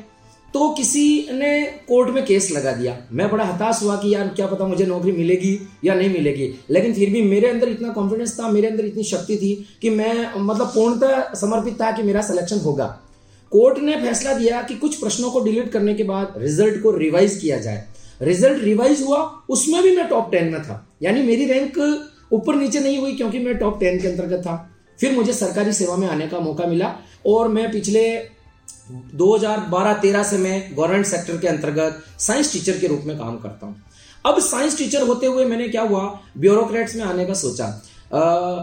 तो 0.55 0.69
किसी 0.75 1.29
ने 1.33 1.65
कोर्ट 1.89 2.11
में 2.11 2.25
केस 2.27 2.51
लगा 2.53 2.73
दिया। 2.73 2.97
मैं 3.13 3.31
बड़ा 3.31 3.45
हताश 3.45 3.83
हुआ 3.83 3.97
कि 3.97 4.15
यार 4.15 4.29
क्या 4.29 4.47
पता 4.47 4.67
मुझे 4.67 4.87
नौकरी 4.87 5.13
मिलेगी 5.13 5.59
या 5.85 5.95
नहीं 5.95 6.13
मिलेगी। 6.13 6.55
लेकिन 6.71 6.95
फिर 6.95 7.11
भी 7.11 7.23
मेरे 7.23 7.49
अंदर 7.49 7.69
इतना 7.69 7.89
कॉन्फिडेंस 7.89 8.41
था, 8.41 8.49
मेरे 8.49 8.69
अंदर 8.69 8.85
इतनी 8.85 9.03
शक्ति 9.03 9.37
थी 9.37 9.67
कि 9.83 9.91
मैं 9.91 10.33
मतलब 10.37 10.67
पूर्णतः 10.67 11.35
समर्पित 11.35 11.81
था 11.81 11.91
कि 11.93 12.03
मेरा 12.03 12.23
सिलेक्शन 12.23 12.59
होगा। 12.59 13.01
कोर्ट 13.53 13.79
ने 13.79 13.97
फैसला 14.01 14.33
दिया 14.35 14.63
कि 14.63 14.75
कुछ 14.75 14.97
प्रश्नों 14.97 15.31
को 15.31 15.41
डिलीट 15.41 15.71
करने 15.73 15.95
के 15.95 16.05
बाद 16.05 16.35
रिज़ल्ट 16.39 16.83
को 16.83 16.91
रिवाइज 16.97 17.37
किया 17.37 17.59
जाए। 17.59 17.85
रिज़ल्ट 18.23 18.63
रिवाइज 18.65 19.03
हुआ, 19.03 19.19
उसमें 19.49 19.83
भी 19.83 19.97
मैं 19.97 20.09
टॉप 20.09 20.31
टेन 20.33 20.53
में 20.53 20.63
था। 20.63 20.87
यानी 21.03 21.23
मेरी 21.23 21.47
रैंक 21.47 21.79
ऊपर 22.33 22.55
नीचे 22.55 22.81
नहीं 22.81 22.99
हुई 22.99 23.13
क्योंकि 23.13 23.39
मैं 23.39 23.57
टॉप 23.59 23.79
टेन 23.81 24.01
के 24.01 24.09
अंतर्गत 24.09 24.43
था। 24.47 24.57
फिर 24.99 25.15
मुझे 25.15 25.33
सरकारी 25.33 25.73
सेवा 25.73 25.97
में 25.97 26.09
आने 26.09 26.27
का 26.29 26.41
मौका 26.41 26.67
मिला 26.67 26.95
और 27.27 27.49
मैं 27.49 27.71
पिछले 27.73 28.03
2012-13 29.17 30.23
से 30.23 30.39
मैं 30.39 30.77
गवर्नमेंट 30.77 31.07
सेक्टर 31.07 31.37
के 31.37 31.49
अंतर्गत 31.49 32.03
साइंस 32.21 32.53
टीचर 32.53 32.79
के 32.79 32.87
रूप 32.87 33.03
में 33.07 33.17
काम 33.19 33.37
करता 33.39 33.67
हूँ। 33.67 33.77
अब 34.25 34.41
साइंस 34.41 34.77
टीचर 34.79 35.03
होते 35.03 35.27
हुए 35.27 35.45
मैंने 35.45 35.69
क्या 35.69 35.83
हुआ? 35.83 36.03
ब्यूरोक्रेट्स 36.39 36.97
में 36.97 37.05
आने 37.05 37.25
का 37.27 37.35
सोचा। 37.35 37.67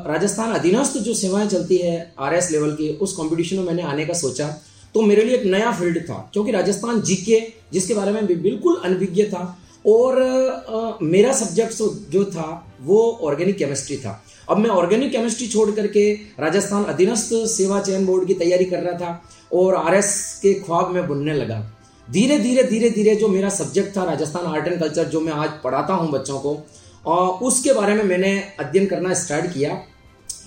राजस्थान 0.08 0.52
अधीनस्थ 0.54 0.98
जो 0.98 1.14
सेवाएँ 1.14 1.48
चलती 1.48 1.78
है 1.78 2.14
आरएस 2.20 2.52
लेवल 2.52 2.72
की, 2.72 2.90
उस 2.92 3.14
कॉम्पिटिशन 3.14 3.56
में 3.56 3.64
मैंने 3.64 3.84
आने 3.84 4.06
का 4.06 4.14
सोचा। 4.14 4.48
तो 4.96 5.02
मेरे 5.02 5.24
लिए 5.24 5.36
एक 5.36 5.46
नया 5.46 5.72
फ़ील्ड 5.72 6.00
था 6.04 6.30
क्योंकि 6.34 6.52
राजस्थान 6.52 7.02
जीके 7.02 7.40
जिसके 7.74 7.94
बारे 7.94 8.12
में 8.12 8.26
बिल्कुल 8.28 8.82
अनभिज्ञ 8.86 9.24
था। 9.26 9.58
और 9.86 10.22
आ, 10.22 10.98
मेरा 11.02 11.34
सब्जेक्ट 11.34 11.74
जो 12.12 12.24
था 12.28 12.48
वो 12.82 12.98
ऑर्गेनिक 13.24 13.58
केमिस्ट्री 13.58 13.98
था। 13.98 14.22
अब 14.50 14.58
मैं 14.58 14.70
ऑर्गेनिक 14.72 15.12
केमिस्ट्री 15.12 15.48
छोड़ 15.48 15.70
करके 15.72 16.12
राजस्थान 16.40 16.84
अधीनस्थ 16.86 17.34
सेवा 17.50 17.80
चयन 17.82 18.06
बोर्ड 18.06 18.28
की 18.28 18.34
तैयारी 18.36 18.66
कर 18.66 18.80
रहा 18.80 18.98
था 19.00 19.22
और 19.54 19.76
आरएस 19.76 20.40
के 20.42 20.54
ख्वाब 20.56 20.92
में 20.92 21.08
बुनने 21.08 21.34
लगा। 21.34 21.60
धीरे 22.08 22.38
धीरे 22.40 22.64
धीरे 22.64 22.90
धीरे 22.90 23.16
जो 23.16 23.28
मेरा 23.28 23.50
सब्जेक्ट 23.50 23.96
था 23.98 24.04
राजस्थान 24.04 24.46
आर्ट 24.46 24.68
एंड 24.68 24.80
कल्चर 24.80 25.04
जो 25.06 25.22
मैं 25.22 25.34
आज 25.34 25.50
पढ़ाता 25.64 25.94
हूँ 25.94 26.12
बच्चों 26.12 26.40
को 26.40 26.58
और 27.06 27.46
उसके 27.46 27.74
बारे 27.74 27.94
में 27.94 28.04
मैंने 28.04 28.32
अध्ययन 28.60 28.86
करना 28.86 29.14
स्टार्ट 29.16 29.54
किया। 29.54 29.82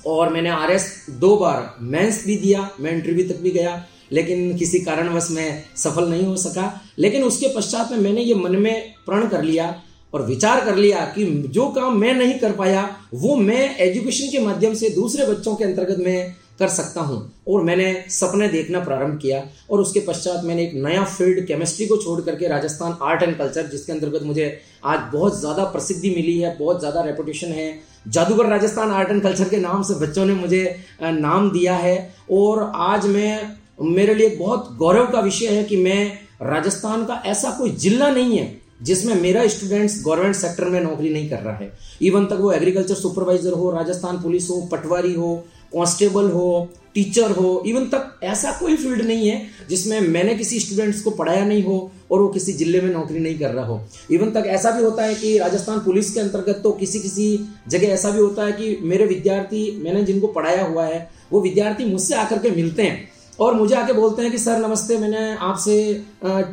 और 0.06 0.32
मैंने 0.32 0.50
आरएस 0.50 0.84
दो 1.20 1.36
बार 1.36 1.74
मेंस 1.80 2.24
भी 2.26 2.36
दिया 2.36 2.68
मैं 2.80 2.92
इंटरव्यू 2.92 3.28
तक 3.28 3.40
भी 3.40 3.50
गया। 3.50 3.74
लेकिन 4.12 4.56
किसी 4.58 4.78
कारणवश 4.80 5.28
मैं 5.30 5.62
सफल 5.78 6.08
नहीं 6.10 6.26
हो 6.26 6.36
सका। 6.38 6.72
लेकिन 6.98 7.22
उसके 7.24 7.48
पश्चात 7.56 7.92
में 7.92 7.98
मैंने 7.98 8.22
ये 8.22 8.34
मन 8.36 8.56
में 8.58 8.94
प्रण 9.06 9.28
कर 9.28 9.42
लिया 9.42 9.74
और 10.12 10.22
विचार 10.26 10.64
कर 10.64 10.76
लिया 10.76 11.04
कि 11.08 11.24
जो 11.48 11.66
काम 11.70 11.96
मैं 11.96 12.14
नहीं 12.14 12.38
कर 12.38 12.52
पाया, 12.52 12.88
वो 13.14 13.36
मैं 13.38 13.76
एजुकेशन 13.78 14.30
के 14.30 14.38
माध्यम 14.40 14.74
से 14.74 14.88
दूसरे 14.90 15.26
बच्चों 15.26 15.54
के 15.54 15.64
अंतर्गत 15.64 15.98
में 15.98 16.34
कर 16.58 16.68
सकता 16.68 17.00
हूँ। 17.00 17.18
और 17.48 17.62
मैंने 17.64 17.92
सपने 18.10 18.48
देखना 18.48 18.80
प्रारंभ 18.80 19.18
किया 19.18 19.42
और 19.70 19.80
उसके 19.80 20.00
पश्चात 20.00 20.44
मैंने 20.44 20.64
एक 20.64 20.74
नया 20.76 21.04
फ़ील्ड 21.06 21.46
केमिस्ट्री 21.46 21.86
को 21.86 21.96
छोड़ 21.96 22.20
करके 22.20 22.48
राजस्थान 22.48 22.96
आर्ट 23.02 23.22
एंड 23.22 23.36
कल्चर 23.38 23.66
जिसके 23.66 23.92
अंतर्गत 23.92 24.22
मुझे 24.22 24.58
आज 24.84 25.00
बहुत 25.12 25.38
ज़्यादा 25.40 25.64
प्रसिद्धि 25.66 26.10
मिली 26.10 26.38
है, 26.38 26.56
बहुत 26.58 26.80
ज़्यादा 26.80 27.02
रेपुटेशन 27.02 27.52
है। 27.52 27.72
जादूगर 28.08 28.46
राजस्थान 28.46 28.90
आर्ट 28.90 29.10
एंड 29.10 29.22
कल्चर 29.22 29.48
के 29.48 29.56
नाम 29.58 29.82
से 29.82 29.94
बच्चों 29.96 30.24
ने 30.26 30.34
मुझे 30.34 30.64
नाम 31.02 31.50
दिया 31.50 31.74
है। 31.76 31.96
और 32.32 32.70
आज 32.76 33.06
मैं 33.06 33.59
मेरे 33.80 34.14
लिए 34.14 34.36
बहुत 34.36 34.74
गौरव 34.78 35.06
का 35.06 35.20
विषय 35.20 35.46
है 35.48 35.62
कि 35.64 35.76
मैं 35.76 36.12
राजस्थान 36.42 37.04
का 37.04 37.22
ऐसा 37.26 37.50
कोई 37.50 37.70
जिला 37.76 38.10
नहीं 38.10 38.38
है 38.38 38.58
जिसमें 38.82 39.14
मेरा 39.14 39.46
स्टूडेंट्स 39.46 40.02
गवर्नमेंट 40.04 40.34
सेक्टर 40.36 40.64
में 40.64 40.80
नौकरी 40.80 41.08
नहीं 41.08 41.28
कर 41.30 41.38
रहा 41.38 41.56
है। 41.56 41.72
इवन 42.02 42.26
तक 42.26 42.36
वो 42.40 42.52
एग्रीकल्चर 42.52 42.94
सुपरवाइजर 42.94 43.52
हो, 43.52 43.70
राजस्थान 43.70 44.20
पुलिस 44.22 44.48
हो, 44.50 44.60
पटवारी 44.72 45.14
हो 45.14 45.34
कांस्टेबल 45.74 46.30
हो 46.30 46.68
टीचर 46.94 47.30
हो 47.30 47.62
इवन 47.66 47.84
तक 47.86 48.20
ऐसा 48.24 48.52
कोई 48.52 48.76
फ़ील्ड 48.76 49.02
नहीं 49.02 49.28
है 49.28 49.66
जिसमें 49.68 50.00
मैंने 50.00 50.34
किसी 50.34 50.58
स्टूडेंट्स 50.60 51.02
को 51.02 51.10
पढ़ाया 51.10 51.44
नहीं 51.44 51.62
हो 51.64 51.90
और 52.10 52.20
वो 52.20 52.28
किसी 52.28 52.52
ज़िले 52.52 52.80
में 52.80 52.92
नौकरी 52.92 53.18
नहीं 53.18 53.38
कर 53.38 53.50
रहा 53.50 53.64
हो। 53.66 53.80
इवन 54.10 54.30
तक 54.30 54.44
ऐसा 54.48 54.70
भी 54.70 54.82
होता 54.82 55.04
है 55.04 55.14
कि 55.14 55.36
राजस्थान 55.38 55.78
पुलिस 55.78 56.12
के 56.14 56.20
अंतर्गत 56.20 56.60
तो 56.62 56.72
किसी 56.72 57.00
किसी 57.00 57.28
जगह 57.68 57.86
ऐसा 57.88 58.10
भी 58.10 58.20
होता 58.20 58.46
है 58.46 58.52
कि 58.52 58.76
मेरे 58.82 59.06
विद्यार्थी, 59.06 59.80
मैंने 59.84 60.02
जिनको 60.02 60.26
पढ़ाया 60.26 60.64
हुआ 60.64 60.86
है, 60.86 61.08
वो 61.32 61.40
विद्यार्थी 61.40 61.84
मुझसे 61.84 62.14
आकर 62.14 62.38
के 62.38 62.50
मिलते 62.50 62.82
हैं। 62.82 63.09
और 63.40 63.54
मुझे 63.54 63.74
आके 63.74 63.92
बोलते 63.92 64.22
हैं 64.22 64.30
कि, 64.32 64.38
सर, 64.38 64.58
नमस्ते, 64.58 64.96
मैंने 64.98 65.34
आपसे 65.34 65.76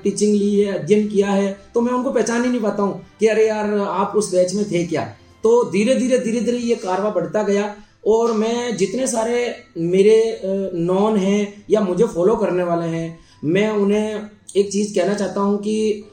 टीचिंग 0.04 0.36
ली 0.36 0.54
है, 0.56 0.74
अध्ययन 0.74 1.08
किया 1.08 1.32
है। 1.32 1.58
तो 1.74 1.82
मैं 1.82 1.94
उनको 1.94 2.12
पहचान 2.12 2.44
ही 2.44 2.50
नहीं 2.50 2.62
पाता 2.62 2.84
हूँ 2.84 3.02
कि, 3.20 3.28
अरे 3.28 3.48
यार, 3.48 3.74
आप 3.78 4.14
उस 4.16 4.32
बैच 4.34 4.54
में 4.54 4.64
थे 4.72 4.86
क्या? 4.86 5.04
तो 5.44 5.64
धीरे 5.72 5.96
धीरे 5.96 6.18
धीरे 6.20 6.40
धीरे 6.42 6.58
ये 6.58 6.76
कारवा 6.76 7.10
बढ़ता 7.10 7.44
गया 7.44 7.76
और 8.08 8.32
मैं 8.34 8.76
जितने 8.78 9.08
सारे 9.08 9.54
मेरे 9.78 10.42
नॉन 10.76 11.18
हैं 11.18 11.66
या 11.70 11.82
मुझे 11.82 12.06
फॉलो 12.06 12.36
करने 12.36 12.64
वाले 12.64 12.88
हैं, 12.88 13.20
मैं 13.44 13.70
उन्हें 13.70 14.22
एक 14.58 14.72
चीज़ 14.72 14.94
कहना 14.96 15.14
चाहता 15.14 15.42
हूँ 15.42 15.58
कि 15.58 16.04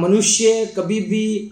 मनुष्य 0.00 0.64
कभी 0.76 1.00
भी 1.00 1.50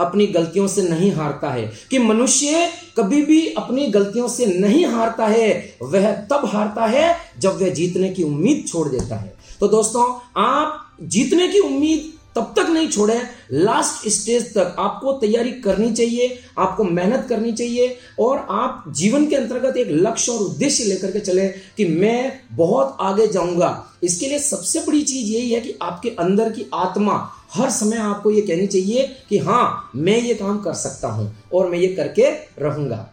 अपनी 0.00 0.26
गलतियों 0.26 0.68
से 0.68 0.82
नहीं 0.82 1.12
हारता 1.12 1.50
है। 1.50 1.72
कि 1.90 1.98
मनुष्य 1.98 2.70
कभी 2.96 3.22
भी 3.22 3.46
अपनी 3.46 3.86
गलतियों 3.86 4.28
से 4.28 4.46
नहीं 4.46 4.86
हारता 4.86 5.26
है, 5.26 5.76
वह 5.82 6.12
तब 6.12 6.42
हारता 6.44 6.86
है 6.86 7.16
जब 7.38 7.62
वह 7.62 7.68
जीतने 7.68 8.10
की 8.10 8.22
उम्मीद 8.22 8.64
छोड़ 8.68 8.88
देता 8.88 9.16
है। 9.16 9.36
तो 9.60 9.68
दोस्तों, 9.68 10.20
आप 10.42 10.96
जीतने 11.02 11.48
की 11.48 11.58
उम्मीद 11.58 12.13
तब 12.36 12.52
तक 12.56 12.70
नहीं 12.70 12.88
छोड़े। 12.88 13.20
लास्ट 13.52 14.08
स्टेज 14.10 14.46
तक 14.54 14.76
आपको 14.78 15.12
तैयारी 15.14 15.50
करनी 15.60 15.92
चाहिए, 15.92 16.38
आपको 16.58 16.84
मेहनत 16.84 17.26
करनी 17.28 17.52
चाहिए 17.52 17.96
और 18.20 18.46
आप 18.50 18.84
जीवन 18.90 19.26
के 19.26 19.36
अंतर्गत 19.36 19.76
एक 19.76 19.88
लक्ष्य 19.90 20.32
और 20.32 20.40
उद्देश्य 20.40 20.84
लेकर 20.84 21.10
के 21.10 21.20
चले 21.20 21.46
कि 21.76 21.84
मैं 21.86 22.40
बहुत 22.52 22.96
आगे 23.00 23.26
जाऊँगा। 23.28 23.70
इसके 24.02 24.26
लिए 24.26 24.38
सबसे 24.40 24.80
बड़ी 24.86 25.02
चीज़ 25.02 25.30
यही 25.32 25.50
है 25.50 25.60
कि 25.60 25.78
आपके 25.82 26.08
अंदर 26.10 26.50
की 26.52 26.66
आत्मा, 26.74 27.14
हर 27.52 27.70
समय 27.70 27.96
आपको 27.98 28.30
ये 28.30 28.40
कहनी 28.42 28.66
चाहिए 28.66 29.06
कि 29.28 29.38
हाँ 29.38 29.90
मैं 29.96 30.18
ये 30.18 30.34
काम 30.34 30.58
कर 30.58 30.74
सकता 30.74 31.08
हूँ 31.08 31.30
और 31.54 31.68
मैं 31.70 31.78
ये 31.78 31.88
करके 31.88 32.30
रहूँगा। 32.60 33.08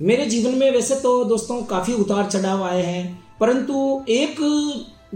मेरे 0.00 0.26
जीवन 0.26 0.54
में 0.54 0.70
वैसे 0.70 0.94
तो 0.96 1.24
दोस्तों 1.24 1.62
काफ़ी 1.64 1.92
उतार 1.94 2.30
चढ़ाव 2.30 2.64
आए 2.64 2.82
हैं, 2.82 3.22
परंतु 3.40 4.02
एक 4.08 4.36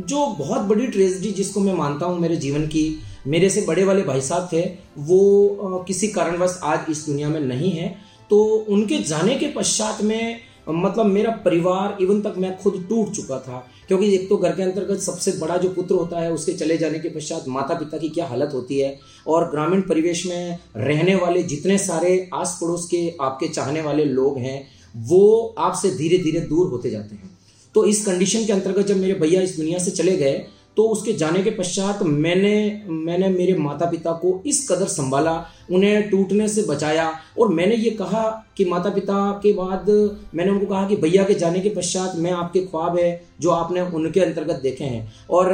जो 0.00 0.26
बहुत 0.28 0.62
बड़ी 0.62 0.86
ट्रेजिडी 0.86 1.30
जिसको 1.32 1.60
मैं 1.60 1.72
मानता 1.74 2.06
हूँ 2.06 2.18
मेरे 2.20 2.36
जीवन 2.36 2.66
की 2.66 2.84
मेरे 3.26 3.50
से 3.50 3.60
बड़े 3.60 3.84
वाले 3.84 4.02
भाई 4.02 4.20
साहब 4.20 4.48
थे, 4.52 4.60
वो 4.98 5.84
किसी 5.88 6.08
कारणवश 6.08 6.60
आज 6.62 6.80
इस 6.90 7.06
दुनिया 7.06 7.28
में 7.28 7.40
नहीं 7.40 7.70
है। 7.70 7.96
तो 8.30 8.44
उनके 8.68 8.98
जाने 8.98 9.34
के 9.34 9.46
पश्चात 9.46 10.02
में 10.02 10.40
मतलब 10.68 11.06
मेरा 11.06 11.30
परिवार 11.30 11.96
इवन 12.00 12.20
तक 12.20 12.34
मैं 12.38 12.58
खुद 12.58 12.86
टूट 12.88 13.10
चुका 13.10 13.38
था। 13.38 13.66
क्योंकि 13.88 14.14
एक 14.14 14.28
तो 14.28 14.36
घर 14.36 14.52
के 14.52 14.62
अंतर्गत 14.62 15.00
सबसे 15.00 15.32
बड़ा 15.32 15.56
जो 15.56 15.68
पुत्र 15.68 15.94
होता 15.94 16.20
है, 16.20 16.32
उसके 16.32 16.52
चले 16.52 16.76
जाने 16.78 16.98
के 16.98 17.08
पश्चात 17.08 17.44
माता 17.48 17.74
पिता 17.74 17.98
की 17.98 18.08
क्या 18.08 18.26
हालत 18.26 18.50
होती 18.54 18.78
है? 18.78 18.98
और 19.26 19.50
ग्रामीण 19.50 19.80
परिवेश 19.80 20.26
में 20.26 20.58
रहने 20.76 21.14
वाले 21.14 21.42
जितने 21.42 21.78
सारे 21.78 22.30
आस 22.34 22.58
पड़ोस 22.62 22.86
के 22.86 23.16
आपके 23.20 23.48
चाहने 23.48 23.80
वाले 23.80 24.04
लोग 24.04 24.38
हैं, 24.38 24.66
वो 24.96 25.54
आपसे 25.58 25.90
धीरे 25.90 26.18
धीरे 26.18 26.40
दूर 26.40 26.66
होते 26.66 26.90
जाते 26.90 27.14
हैं। 27.14 27.38
तो 27.74 27.84
इस 27.84 28.04
कंडीशन 28.06 28.44
के 28.44 28.52
अंतर्गत 28.52 28.86
जब 28.86 28.96
मेरे 28.96 29.14
भैया 29.14 29.40
इस 29.40 29.56
दुनिया 29.56 29.78
से 29.78 29.90
चले 29.90 30.16
गए 30.16 30.44
तो 30.78 30.82
उसके 30.88 31.12
जाने 31.12 31.42
के 31.42 31.50
पश्चात 31.50 32.02
मैंने 32.02 32.82
मैंने 32.88 33.28
मेरे 33.28 33.54
माता 33.54 33.86
पिता 33.90 34.12
को 34.14 34.30
इस 34.46 34.68
कदर 34.70 34.86
संभाला, 34.86 35.32
उन्हें 35.70 36.08
टूटने 36.10 36.48
से 36.48 36.62
बचाया 36.62 37.10
और 37.38 37.48
मैंने 37.54 37.74
ये 37.74 37.90
कहा 37.92 38.22
कि 38.56 38.64
माता 38.64 38.90
पिता 38.90 39.16
के 39.42 39.52
बाद 39.52 39.88
मैंने 40.34 40.50
उनको 40.50 40.66
कहा 40.66 40.86
कि 40.88 40.96
भैया 40.96 41.24
के 41.24 41.34
जाने 41.34 41.60
के 41.60 41.68
पश्चात 41.70 42.12
मैं 42.16 42.32
आपके 42.32 42.60
ख्वाब 42.60 42.98
है, 42.98 43.10
जो 43.40 43.50
आपने 43.50 43.80
उनके 43.80 44.20
अंतर्गत 44.20 44.60
देखे 44.62 44.84
हैं। 44.84 45.12
और 45.30 45.52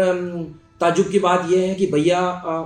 ताजुब 0.81 1.09
की 1.09 1.19
बात 1.19 1.47
यह 1.50 1.61
है 1.61 1.75
कि 1.75 1.87
भैया 1.87 2.21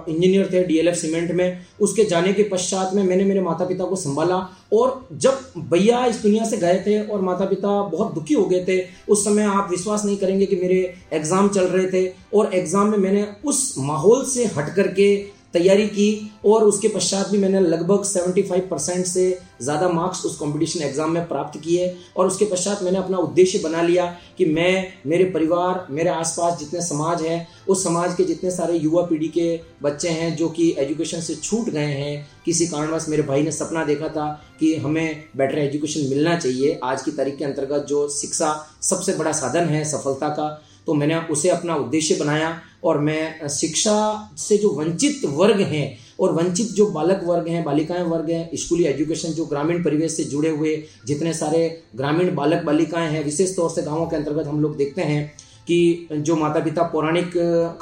इंजीनियर 0.08 0.48
थे 0.52 0.62
डीएलएफ 0.64 0.94
सीमेंट 0.94 1.30
में। 1.30 1.66
उसके 1.80 2.04
जाने 2.04 2.32
के 2.32 2.42
पश्चात 2.42 2.94
में 2.94 3.02
मैंने 3.04 3.24
मेरे 3.24 3.40
माता 3.40 3.64
पिता 3.64 3.84
को 3.84 3.96
संभाला 3.96 4.36
और 4.72 5.08
जब 5.12 5.40
भैया 5.70 6.04
इस 6.06 6.22
दुनिया 6.22 6.44
से 6.44 6.56
गए 6.56 6.82
थे 6.86 7.00
और 7.00 7.20
माता 7.20 7.44
पिता 7.44 7.82
बहुत 7.88 8.14
दुखी 8.14 8.34
हो 8.34 8.44
गए 8.44 8.64
थे, 8.64 8.80
उस 9.08 9.24
समय 9.24 9.44
आप 9.44 9.70
विश्वास 9.70 10.04
नहीं 10.04 10.16
करेंगे 10.16 10.46
कि 10.46 10.56
मेरे 10.56 10.94
एग्ज़ाम 11.12 11.48
चल 11.48 11.66
रहे 11.66 11.86
थे 11.92 12.12
और 12.34 12.54
एग्ज़ाम 12.54 12.90
में 12.90 12.98
मैंने 12.98 13.26
उस 13.44 13.74
माहौल 13.78 14.24
से 14.26 14.44
हट 14.56 14.74
करके 14.76 15.14
तैयारी 15.54 15.86
की 15.88 16.30
और 16.44 16.64
उसके 16.64 16.88
पश्चात 16.88 17.28
भी 17.28 17.38
मैंने 17.38 17.60
लगभग 17.60 18.02
75 18.04 18.60
परसेंट 18.70 19.06
से 19.06 19.38
ज़्यादा 19.62 19.88
मार्क्स 19.88 20.24
उस 20.26 20.36
कंपटीशन 20.38 20.84
एग्ज़ाम 20.84 21.10
में 21.10 21.26
प्राप्त 21.28 21.58
किए 21.60 21.94
और 22.16 22.26
उसके 22.26 22.44
पश्चात 22.44 22.82
मैंने 22.82 22.98
अपना 22.98 23.18
उद्देश्य 23.18 23.58
बना 23.58 23.82
लिया 23.82 24.04
कि 24.38 24.44
मैं, 24.44 24.92
मेरे 25.06 25.24
परिवार, 25.24 25.86
मेरे 25.90 26.10
आसपास 26.10 26.58
जितने 26.58 26.80
समाज 26.80 27.22
हैं, 27.22 27.48
उस 27.68 27.84
समाज 27.84 28.14
के 28.14 28.24
जितने 28.24 28.50
सारे 28.50 28.76
युवा 28.78 29.02
पीढ़ी 29.02 29.28
के 29.28 29.60
बच्चे 29.82 30.08
हैं 30.08 30.34
जो 30.36 30.48
कि 30.48 30.74
एजुकेशन 30.78 31.20
से 31.20 31.34
छूट 31.34 31.70
गए 31.70 31.92
हैं, 31.94 32.28
किसी 32.44 32.66
कारणवश 32.66 33.08
मेरे 33.08 33.22
भाई 33.22 33.42
ने 33.42 33.52
सपना 33.52 33.84
देखा 33.84 34.08
था 34.08 34.30
कि 34.60 34.74
हमें 34.76 35.24
बेटर 35.36 35.58
एजुकेशन 35.58 36.08
मिलना 36.10 36.38
चाहिए। 36.38 36.78
आज 36.84 37.02
की 37.02 37.10
तारीख 37.10 37.38
के 37.38 37.44
अंतर्गत 37.44 37.86
जो 37.88 38.08
शिक्षा 38.10 38.54
सबसे 38.82 39.16
बड़ा 39.16 39.32
साधन 39.32 39.68
है 39.68 39.84
सफलता 39.84 40.28
का 40.28 40.48
तो 40.86 40.94
मैंने 40.94 41.16
उसे 41.30 41.48
अपना 41.48 41.74
उद्देश्य 41.74 42.14
बनाया 42.14 42.50
और 42.84 42.98
मैं 42.98 43.48
शिक्षा 43.48 43.96
से 44.38 44.56
जो 44.58 44.68
वंचित 44.70 45.24
वर्ग 45.26 45.60
हैं 45.60 45.98
और 46.20 46.32
वंचित 46.32 46.66
जो 46.66 46.86
बालक 46.86 47.20
वर्ग 47.24 47.48
हैं, 47.48 47.64
बालिकाएँ 47.64 48.02
वर्ग 48.02 48.30
हैं, 48.30 48.48
स्कूली 48.54 48.84
एजुकेशन, 48.84 49.28
जो 49.28 49.44
ग्रामीण 49.44 49.82
परिवेश 49.84 50.16
से 50.16 50.24
जुड़े 50.24 50.50
हुए 50.50 50.76
जितने 51.06 51.32
सारे 51.34 51.68
ग्रामीण 51.96 52.34
बालक 52.34 52.64
बालिकाएँ 52.64 53.10
हैं, 53.10 53.24
विशेष 53.24 53.56
तौर 53.56 53.70
से 53.70 53.82
गाँवों 53.82 54.06
के 54.06 54.16
अंतर्गत 54.16 54.46
हम 54.46 54.60
लोग 54.60 54.76
देखते 54.76 55.02
हैं 55.02 55.26
कि 55.68 56.08
जो 56.12 56.36
माता 56.36 56.60
पिता 56.60 56.82
पौराणिक 56.82 57.32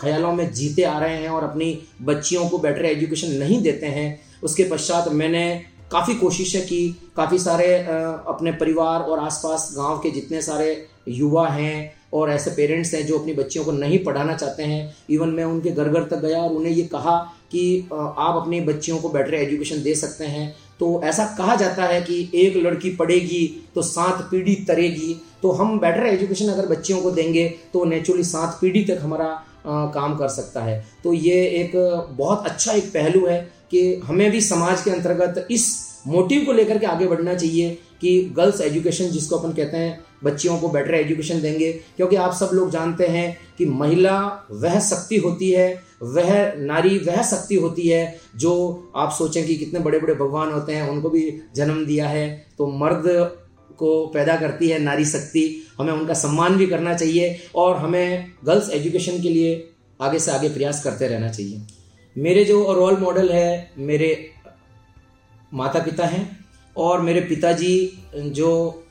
ख्यालों 0.01 0.33
में 0.33 0.53
जीते 0.53 0.83
आ 0.83 0.99
रहे 0.99 1.17
हैं 1.17 1.29
और 1.29 1.45
अपनी 1.45 1.79
बच्चियों 2.03 2.49
को 2.49 2.59
बेटर 2.59 2.85
एजुकेशन 2.85 3.33
नहीं 3.33 3.61
देते 3.63 3.87
हैं, 3.87 4.21
उसके 4.43 4.65
पश्चात 4.65 5.09
मैंने 5.13 5.63
काफ़ी 5.93 6.15
कोशिशें 6.15 6.63
की 6.63 6.89
काफ़ी 7.17 7.39
सारे 7.39 7.75
अपने 7.77 8.53
परिवार 8.53 9.01
और 9.01 9.19
आसपास 9.19 9.69
गाँव 9.77 9.99
के 9.99 10.11
जितने 10.11 10.43
सारे 10.43 10.87
युवा 11.09 11.49
हैं 11.49 11.93
और 12.17 12.31
ऐसे 12.31 12.51
पेरेंट्स 12.51 12.95
हैं 12.95 13.07
जो 13.07 13.19
अपनी 13.19 13.33
बच्चियों 13.35 13.65
को 13.65 13.73
नहीं 13.73 13.99
पढ़ाना 14.05 14.35
चाहते 14.35 14.63
हैं। 14.63 14.97
इवन 15.11 15.29
मैं 15.29 15.45
उनके 15.45 15.71
घर 15.71 15.89
घर 15.89 16.05
तक 16.05 16.21
गया 16.21 16.39
और 16.39 16.53
उन्हें 16.53 16.73
ये 16.73 16.83
कहा 16.85 17.17
कि 17.53 17.81
आप 17.93 18.37
अपनी 18.37 18.61
बच्चियों 18.61 18.99
को 18.99 19.09
बेटर 19.09 19.35
एजुकेशन 19.35 19.83
दे 19.83 19.95
सकते 19.95 20.25
हैं। 20.27 20.55
तो 20.81 21.01
ऐसा 21.05 21.25
कहा 21.39 21.55
जाता 21.57 21.85
है 21.85 22.01
कि 22.03 22.29
एक 22.35 22.57
लड़की 22.57 22.91
पढ़ेगी 22.97 23.47
तो 23.75 23.83
सात 23.83 24.29
पीढ़ी 24.31 24.55
तरेगी। 24.69 25.15
तो 25.43 25.51
हम 25.53 25.79
बेटर 25.79 26.07
एजुकेशन 26.07 26.49
अगर 26.49 26.67
बच्चियों 26.67 27.01
को 27.01 27.11
देंगे 27.11 27.49
तो 27.73 27.85
नेचुरली 27.85 28.25
सात 28.25 28.59
पीढ़ी 28.61 28.85
तक 28.85 28.99
हमारा 29.03 29.27
आ, 29.67 29.87
काम 29.87 30.17
कर 30.17 30.29
सकता 30.29 30.63
है। 30.63 30.85
तो 31.05 31.13
ये 31.13 31.43
एक 31.55 31.73
बहुत 32.13 32.47
अच्छा 32.47 32.73
एक 32.73 32.85
पहलू 32.91 33.27
है 33.27 33.41
कि 33.71 33.95
हमें 34.05 34.31
भी 34.31 34.41
समाज 34.41 34.83
के 34.83 34.91
अंतर्गत 34.91 35.47
इस 35.51 35.65
मोटिव 36.07 36.45
को 36.45 36.53
लेकर 36.53 36.79
के 36.79 36.87
आगे 36.87 37.07
बढ़ना 37.07 37.35
चाहिए 37.35 37.79
कि 38.01 38.21
गर्ल्स 38.37 38.61
एजुकेशन, 38.61 39.07
जिसको 39.07 39.37
अपन 39.37 39.53
कहते 39.53 39.77
हैं, 39.77 40.05
बच्चियों 40.25 40.59
को 40.59 40.69
बेटर 40.69 40.95
एजुकेशन 40.95 41.41
देंगे। 41.41 41.73
क्योंकि 41.97 42.17
आप 42.17 42.35
सब 42.35 42.51
लोग 42.53 42.71
जानते 42.71 43.07
हैं 43.07 43.37
कि 43.59 43.67
महिला 43.67 44.19
वह 44.51 44.79
शक्ति 44.81 45.17
होती 45.17 45.51
है, 45.51 45.83
वह 46.03 46.55
नारी 46.57 46.99
वह 46.99 47.23
शक्ति 47.23 47.55
होती 47.55 47.89
है 47.89 48.19
जो 48.37 48.53
आप 48.97 49.13
सोचें 49.13 49.47
कि 49.47 49.55
कितने 49.55 49.81
बड़े 49.81 49.99
बड़े 49.99 50.15
भगवान 50.15 50.53
होते 50.53 50.73
हैं, 50.73 50.89
उनको 50.89 51.11
भी 51.11 51.31
जन्म 51.57 51.85
दिया 51.87 52.09
है 52.09 52.47
तो 52.59 52.67
मर्द 52.79 53.05
को 53.79 54.07
पैदा 54.07 54.37
करती 54.37 54.69
है 54.69 54.79
नारी 54.79 55.05
शक्ति। 55.05 55.63
हमें 55.79 55.93
उनका 55.93 56.15
सम्मान 56.15 56.57
भी 56.57 56.67
करना 56.67 56.95
चाहिए 56.95 57.39
और 57.55 57.77
हमें 57.77 58.27
गर्ल्स 58.45 58.71
एजुकेशन 58.71 59.21
के 59.23 59.29
लिए 59.29 59.69
आगे 60.01 60.19
से 60.19 60.31
आगे 60.31 60.49
प्रयास 60.49 60.83
करते 60.85 61.07
रहना 61.07 61.29
चाहिए। 61.29 61.61
मेरे 62.17 62.45
जो 62.45 62.73
रोल 62.73 62.97
मॉडल 62.97 63.31
है, 63.31 63.71
मेरे 63.79 64.31
माता 65.53 65.79
पिता 65.79 66.07
हैं 66.07 66.25
और 66.77 67.01
मेरे 67.01 67.21
पिताजी, 67.21 68.03
जो 68.17 68.83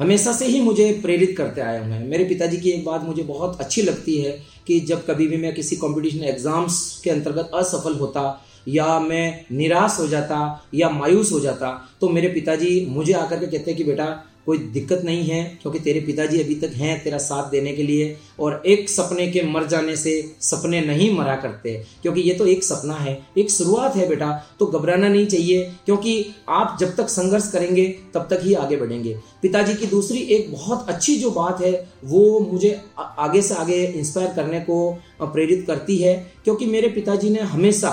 हमेशा 0.00 0.32
से 0.32 0.46
ही 0.46 0.60
मुझे 0.60 0.92
प्रेरित 1.02 1.34
करते 1.38 1.60
आए 1.60 1.78
हुए 1.78 1.94
हैं। 1.94 2.06
मेरे 2.08 2.24
पिताजी 2.24 2.56
की 2.56 2.70
एक 2.70 2.84
बात 2.84 3.04
मुझे 3.04 3.22
बहुत 3.22 3.60
अच्छी 3.60 3.82
लगती 3.82 4.16
है 4.16 4.32
कि 4.66 4.78
जब 4.80 5.04
कभी 5.06 5.26
भी 5.28 5.36
मैं 5.36 5.54
किसी 5.54 5.76
कंपटीशन 5.76 6.24
एग्ज़ाम्स 6.24 7.00
के 7.04 7.10
अंतर्गत 7.10 7.50
असफल 7.54 7.94
होता 7.94 8.42
या 8.68 8.98
मैं 9.00 9.44
निराश 9.52 9.96
हो 10.00 10.06
जाता 10.06 10.38
या 10.74 10.90
मायूस 10.90 11.32
हो 11.32 11.40
जाता 11.40 11.70
तो 12.00 12.08
मेरे 12.08 12.28
पिताजी 12.28 12.86
मुझे 12.88 13.12
आकर 13.12 13.40
के 13.40 13.46
कहते 13.46 13.70
हैं 13.70 13.76
कि 13.76 13.84
बेटा 13.84 14.06
कोई 14.46 14.58
दिक्कत 14.58 15.02
नहीं 15.04 15.24
है, 15.24 15.42
क्योंकि 15.62 15.78
तेरे 15.78 16.00
पिताजी 16.00 16.40
अभी 16.40 16.54
तक 16.56 16.72
हैं 16.76 17.02
तेरा 17.04 17.18
साथ 17.18 17.50
देने 17.50 17.72
के 17.72 17.82
लिए, 17.82 18.16
और 18.40 18.62
एक 18.66 18.88
सपने 18.90 19.26
के 19.28 19.42
मर 19.44 19.66
जाने 19.66 19.96
से 19.96 20.12
सपने 20.42 20.80
नहीं 20.80 21.10
मरा 21.16 21.34
करते। 21.36 21.72
क्योंकि 22.02 22.20
ये 22.20 22.34
तो 22.34 22.46
एक 22.46 22.64
सपना 22.64 22.94
है, 22.94 23.18
एक 23.38 23.50
शुरुआत 23.50 23.96
है 23.96 24.08
बेटा 24.08 24.30
तो 24.60 24.66
घबराना 24.68 25.08
नहीं 25.08 25.26
चाहिए, 25.26 25.62
क्योंकि 25.86 26.26
आप 26.48 26.76
जब 26.80 26.94
तक 26.96 27.08
संघर्ष 27.08 27.50
करेंगे, 27.52 27.86
तब 28.14 28.26
तक 28.30 28.40
ही 28.42 28.54
आगे 28.54 28.76
बढ़ेंगे। 28.76 29.16
पिताजी 29.42 29.74
की 29.74 29.86
दूसरी 29.86 30.18
एक 30.18 30.52
बहुत 30.52 30.88
अच्छी 30.88 31.16
जो 31.16 31.30
बात 31.30 31.60
है, 31.62 31.72
वो 32.04 32.40
मुझे 32.42 32.78
आगे 32.98 33.42
से 33.42 33.54
आगे 33.54 33.84
इंस्पायर 33.84 34.32
करने 34.34 34.60
को 34.60 34.92
प्रेरित 35.22 35.64
करती 35.66 35.96
है, 35.96 36.14
क्योंकि 36.44 36.66
मेरे 36.66 36.88
पिताजी 36.90 37.30
ने 37.30 37.40
हमेशा 37.40 37.90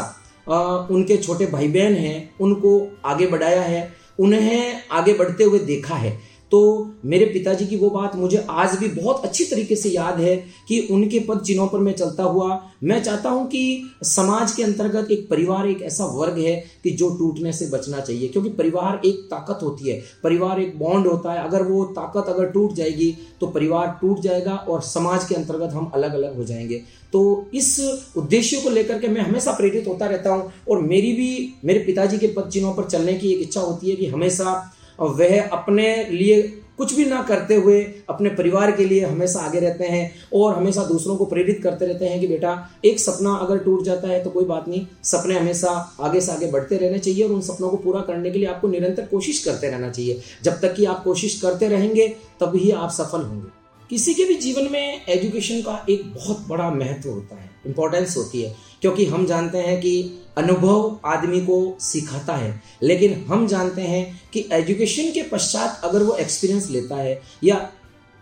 उनके 0.48 1.18
छोटे 1.18 1.46
भाई 1.46 1.68
बहन 1.68 1.94
हैं, 1.96 2.30
उनको 2.40 2.72
आगे 3.06 3.28
बढ़ाया 3.28 3.62
है, 3.62 3.92
उन्हें 4.20 4.82
आगे 4.92 5.14
बढ़ते 5.14 5.44
हुए 5.44 5.60
देखा 5.62 5.96
है। 5.96 6.12
तो 6.54 6.60
मेरे 7.06 7.26
पिताजी 7.26 7.66
की 7.66 7.76
वो 7.76 7.90
बात 7.90 8.16
मुझे 8.16 8.46
आज 8.50 8.76
भी 8.78 8.88
बहुत 8.88 9.24
अच्छी 9.26 9.46
तरीके 9.46 9.76
से 9.76 9.90
याद 9.90 10.20
है 10.20 10.36
कि 10.68 10.80
उनके 10.92 11.20
पद 11.20 11.40
चिन्हों 11.40 11.68
पर 11.68 11.80
मैं 11.80 11.94
चलता 11.94 12.24
हुआ, 12.24 12.60
मैं 12.84 13.02
चाहता 13.04 13.30
हूँ 13.30 13.48
कि 13.48 13.90
समाज 14.04 14.52
के 14.52 14.64
अंतर्गत 14.64 15.12
एक 15.12 15.28
परिवार, 15.30 15.68
एक 15.68 15.82
ऐसा 15.82 16.06
वर्ग 16.06 16.38
है 16.40 16.56
कि 16.84 16.92
जो 16.92 17.10
टूटने 17.10 17.54
से 17.54 17.70
बचना 17.70 18.00
चाहिए। 18.00 18.28
क्योंकि 18.28 18.50
परिवार 18.50 19.02
एक 19.06 19.26
ताकत 19.32 19.64
होती 19.64 19.90
है, 19.90 20.00
परिवार 20.24 20.62
एक 20.62 20.78
बॉन्ड 20.80 21.08
होता 21.08 21.34
है। 21.34 21.44
अगर 21.44 21.64
वो 21.64 21.84
ताकत 21.94 22.30
अगर 22.30 22.46
टूट 22.46 22.74
जाएगी 22.74 23.12
तो 23.42 23.48
परिवार 23.48 23.98
टूट 24.02 24.20
जाएगा 24.20 24.56
और 24.56 24.82
समाज 24.82 25.26
के 25.26 25.36
अंतर्गत 25.36 25.74
हम 25.74 25.92
अलग 25.96 26.14
अलग 26.14 26.38
हो 26.38 26.44
जाएँगे। 26.44 26.82
तो 27.14 27.50
इस 27.54 27.80
उद्देश्य 28.18 28.62
को 28.62 28.70
लेकर 28.70 29.00
के 29.00 29.08
मैं 29.08 29.22
हमेशा 29.22 29.52
प्रेरित 29.52 29.88
होता 29.88 30.06
रहता 30.06 30.34
हूँ 30.34 30.52
और 30.70 30.82
मेरी 30.82 31.12
भी, 31.14 31.54
मेरे 31.66 31.80
पिताजी 31.80 32.18
के 32.18 32.28
पद 32.28 32.50
चिन्हों 32.50 32.74
पर 32.74 32.90
चलने 32.90 33.14
की 33.14 33.32
एक 33.32 33.42
इच्छा 33.42 33.62
होती 33.62 33.90
है 33.90 33.96
कि 33.96 34.08
हमेशा 34.08 34.56
वह 35.00 35.42
अपने 35.44 36.04
लिए 36.12 36.42
कुछ 36.78 36.94
भी 36.94 37.06
ना 37.06 37.22
करते 37.22 37.56
हुए 37.56 37.82
अपने 38.10 38.30
परिवार 38.30 38.72
के 38.72 38.86
लिए 38.86 39.06
हमेशा 39.06 39.40
आगे 39.40 39.60
रहते 39.60 39.86
हैं 39.86 40.12
और 40.34 40.56
हमेशा 40.56 40.84
दूसरों 40.84 41.16
को 41.16 41.26
प्रेरित 41.26 41.60
करते 41.64 41.86
रहते 41.86 42.06
हैं 42.06 42.20
कि 42.20 42.28
बेटा, 42.28 42.70
एक 42.86 43.00
सपना 43.00 43.34
अगर 43.36 43.58
टूट 43.58 43.84
जाता 43.84 44.08
है 44.08 44.24
तो 44.24 44.30
कोई 44.30 44.46
बात 44.46 44.68
नहीं, 44.68 44.86
सपने 45.04 45.40
हमेशा 45.40 45.70
आगे 46.02 46.22
से 46.22 46.32
आगे 46.32 46.52
बढ़ते 46.52 46.78
रहने 46.78 47.00
चाहिए 47.00 47.24
और 47.24 47.32
उन 47.32 47.42
सपनों 47.42 47.70
को 47.70 47.78
पूरा 47.78 48.02
करने 48.02 48.32
के 48.32 48.40
लिए 48.40 48.48
आपको 48.48 48.68
निरंतर 48.68 49.06
कोशिश 49.06 49.44
करते 49.44 49.70
रहना 49.70 49.90
चाहिए। 49.90 50.22
जब 50.44 50.60
तक 50.60 50.76
कि 50.76 50.86
आप 50.86 51.04
कोशिश 51.04 51.42
करते 51.42 51.68
रहेंगे, 51.68 52.08
तब 52.40 52.56
ही 52.56 52.72
आप 52.72 52.92
सफल 52.92 53.22
होंगे। 53.22 53.62
किसी 53.90 54.14
के 54.14 54.26
भी 54.26 54.36
जीवन 54.36 54.72
में 54.72 55.02
एजुकेशन 55.10 55.62
का 55.62 55.86
एक 55.90 56.14
बहुत 56.14 56.46
बड़ा 56.48 56.70
महत्व 56.72 57.10
होता 57.10 57.36
है 57.36 57.50
इंपॉर्टेंस 57.66 58.18
होती 58.18 58.42
है। 58.42 58.56
क्योंकि 58.84 59.06
हम 59.06 59.26
जानते 59.26 59.58
हैं 59.58 59.82
कि 59.82 60.20
अनुभव 60.38 61.00
आदमी 61.06 61.42
को 61.42 61.78
सिखाता 61.80 62.36
है। 62.36 62.62
लेकिन 62.84 63.26
हम 63.28 63.48
जानते 63.48 63.82
हैं 63.82 64.22
कि 64.34 64.50
एजुकेशन 64.52 65.04
के 65.04 65.24
पश्चात 65.24 65.82
अगर 65.84 66.04
वो 66.04 66.16
एक्सपीरियंस 66.16 66.70
लेता 66.70 66.96
है 66.96 67.22
या 67.44 67.72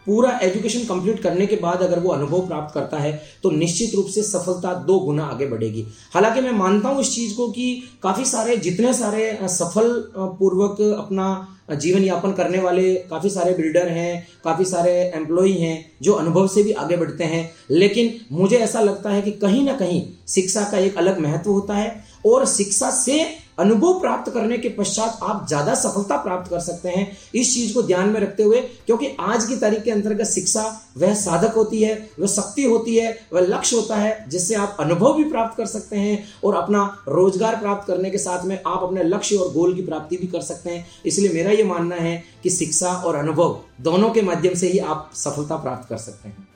पूरा 0.05 0.37
एजुकेशन 0.43 0.83
कंप्लीट 0.85 1.21
करने 1.23 1.45
के 1.45 1.55
बाद 1.55 1.81
अगर 1.81 1.99
वो 1.99 2.09
अनुभव 2.09 2.47
प्राप्त 2.47 2.73
करता 2.73 2.97
है 2.97 3.11
तो 3.43 3.51
निश्चित 3.51 3.95
रूप 3.95 4.07
से 4.07 4.23
सफलता 4.23 4.73
दो 4.83 4.99
गुना 4.99 5.25
आगे 5.25 5.47
बढ़ेगी। 5.47 5.85
हालाँकि 6.13 6.41
मैं 6.41 6.51
मानता 6.51 6.89
हूँ 6.89 7.01
इस 7.01 7.15
चीज़ 7.15 7.35
को 7.35 7.47
कि 7.49 7.83
काफ़ी 8.03 8.25
सारे, 8.25 8.57
जितने 8.57 8.93
सारे 8.93 9.37
सफल 9.43 9.91
पूर्वक 10.17 10.81
अपना 10.99 11.57
जीवन 11.71 12.03
यापन 12.03 12.31
करने 12.31 12.59
वाले 12.59 12.93
काफ़ी 13.09 13.29
सारे 13.29 13.53
बिल्डर 13.53 13.87
हैं, 13.87 14.27
काफ़ी 14.43 14.65
सारे 14.65 14.91
एम्प्लॉय 15.15 15.51
हैं, 15.51 15.91
जो 16.01 16.13
अनुभव 16.13 16.47
से 16.47 16.63
भी 16.63 16.71
आगे 16.73 16.97
बढ़ते 16.97 17.23
हैं। 17.23 17.49
लेकिन 17.71 18.13
मुझे 18.31 18.57
ऐसा 18.57 18.81
लगता 18.81 19.09
है 19.09 19.21
कि 19.21 19.31
कहीं 19.31 19.63
ना 19.65 19.73
कहीं 19.73 20.01
शिक्षा 20.27 20.63
का 20.63 20.77
एक 20.77 20.97
अलग 20.97 21.19
महत्व 21.19 21.51
होता 21.51 21.73
है 21.73 22.03
और 22.25 22.45
शिक्षा 22.47 22.89
से 22.91 23.23
अनुभव 23.61 23.99
प्राप्त 23.99 24.31
करने 24.31 24.57
के 24.57 24.69
पश्चात 24.71 25.19
आप 25.23 25.45
ज़्यादा 25.47 25.73
सफलता 25.75 26.17
प्राप्त 26.19 26.49
कर 26.49 26.59
सकते 26.61 26.89
हैं 26.89 27.05
इस 27.35 27.53
चीज़ 27.53 27.73
को 27.73 27.81
ध्यान 27.83 28.09
में 28.09 28.19
रखते 28.19 28.43
हुए, 28.43 28.61
क्योंकि 28.85 29.15
आज 29.21 29.45
की 29.45 29.55
तारीख 29.57 29.83
के 29.83 29.91
अंतर्गत 29.91 30.27
शिक्षा 30.27 30.63
वह 30.97 31.13
साधक 31.15 31.53
होती 31.55 31.81
है, 31.83 31.93
वह 32.19 32.27
शक्ति 32.27 32.63
होती 32.65 32.95
है, 32.95 33.17
वह 33.33 33.41
लक्ष्य 33.41 33.75
होता 33.75 33.95
है, 33.95 34.25
जिससे 34.29 34.55
आप 34.57 34.77
अनुभव 34.79 35.13
भी 35.13 35.23
प्राप्त 35.25 35.57
कर 35.57 35.65
सकते 35.67 35.95
हैं 35.97 36.23
और 36.43 36.55
अपना 36.55 36.83
रोज़गार 37.09 37.55
प्राप्त 37.57 37.87
करने 37.87 38.09
के 38.09 38.17
साथ 38.19 38.45
में 38.45 38.57
आप 38.57 38.83
अपने 38.83 39.03
लक्ष्य 39.05 39.35
और 39.35 39.51
गोल 39.53 39.75
की 39.75 39.81
प्राप्ति 39.83 40.17
भी 40.17 40.27
कर 40.27 40.41
सकते 40.43 40.69
हैं। 40.69 40.85
इसलिए 41.05 41.33
मेरा 41.33 41.51
यह 41.51 41.67
मानना 41.67 41.95
है 41.97 42.23
कि 42.43 42.49
शिक्षा 42.51 42.93
और 42.95 43.15
अनुभव 43.15 43.59
दोनों 43.81 44.09
के 44.09 44.21
माध्यम 44.23 44.53
से 44.53 44.67
ही 44.67 44.79
आप 44.79 45.11
सफलता 45.15 45.55
प्राप्त 45.57 45.89
कर 45.89 45.97
सकते 45.99 46.29
हैं। 46.29 46.47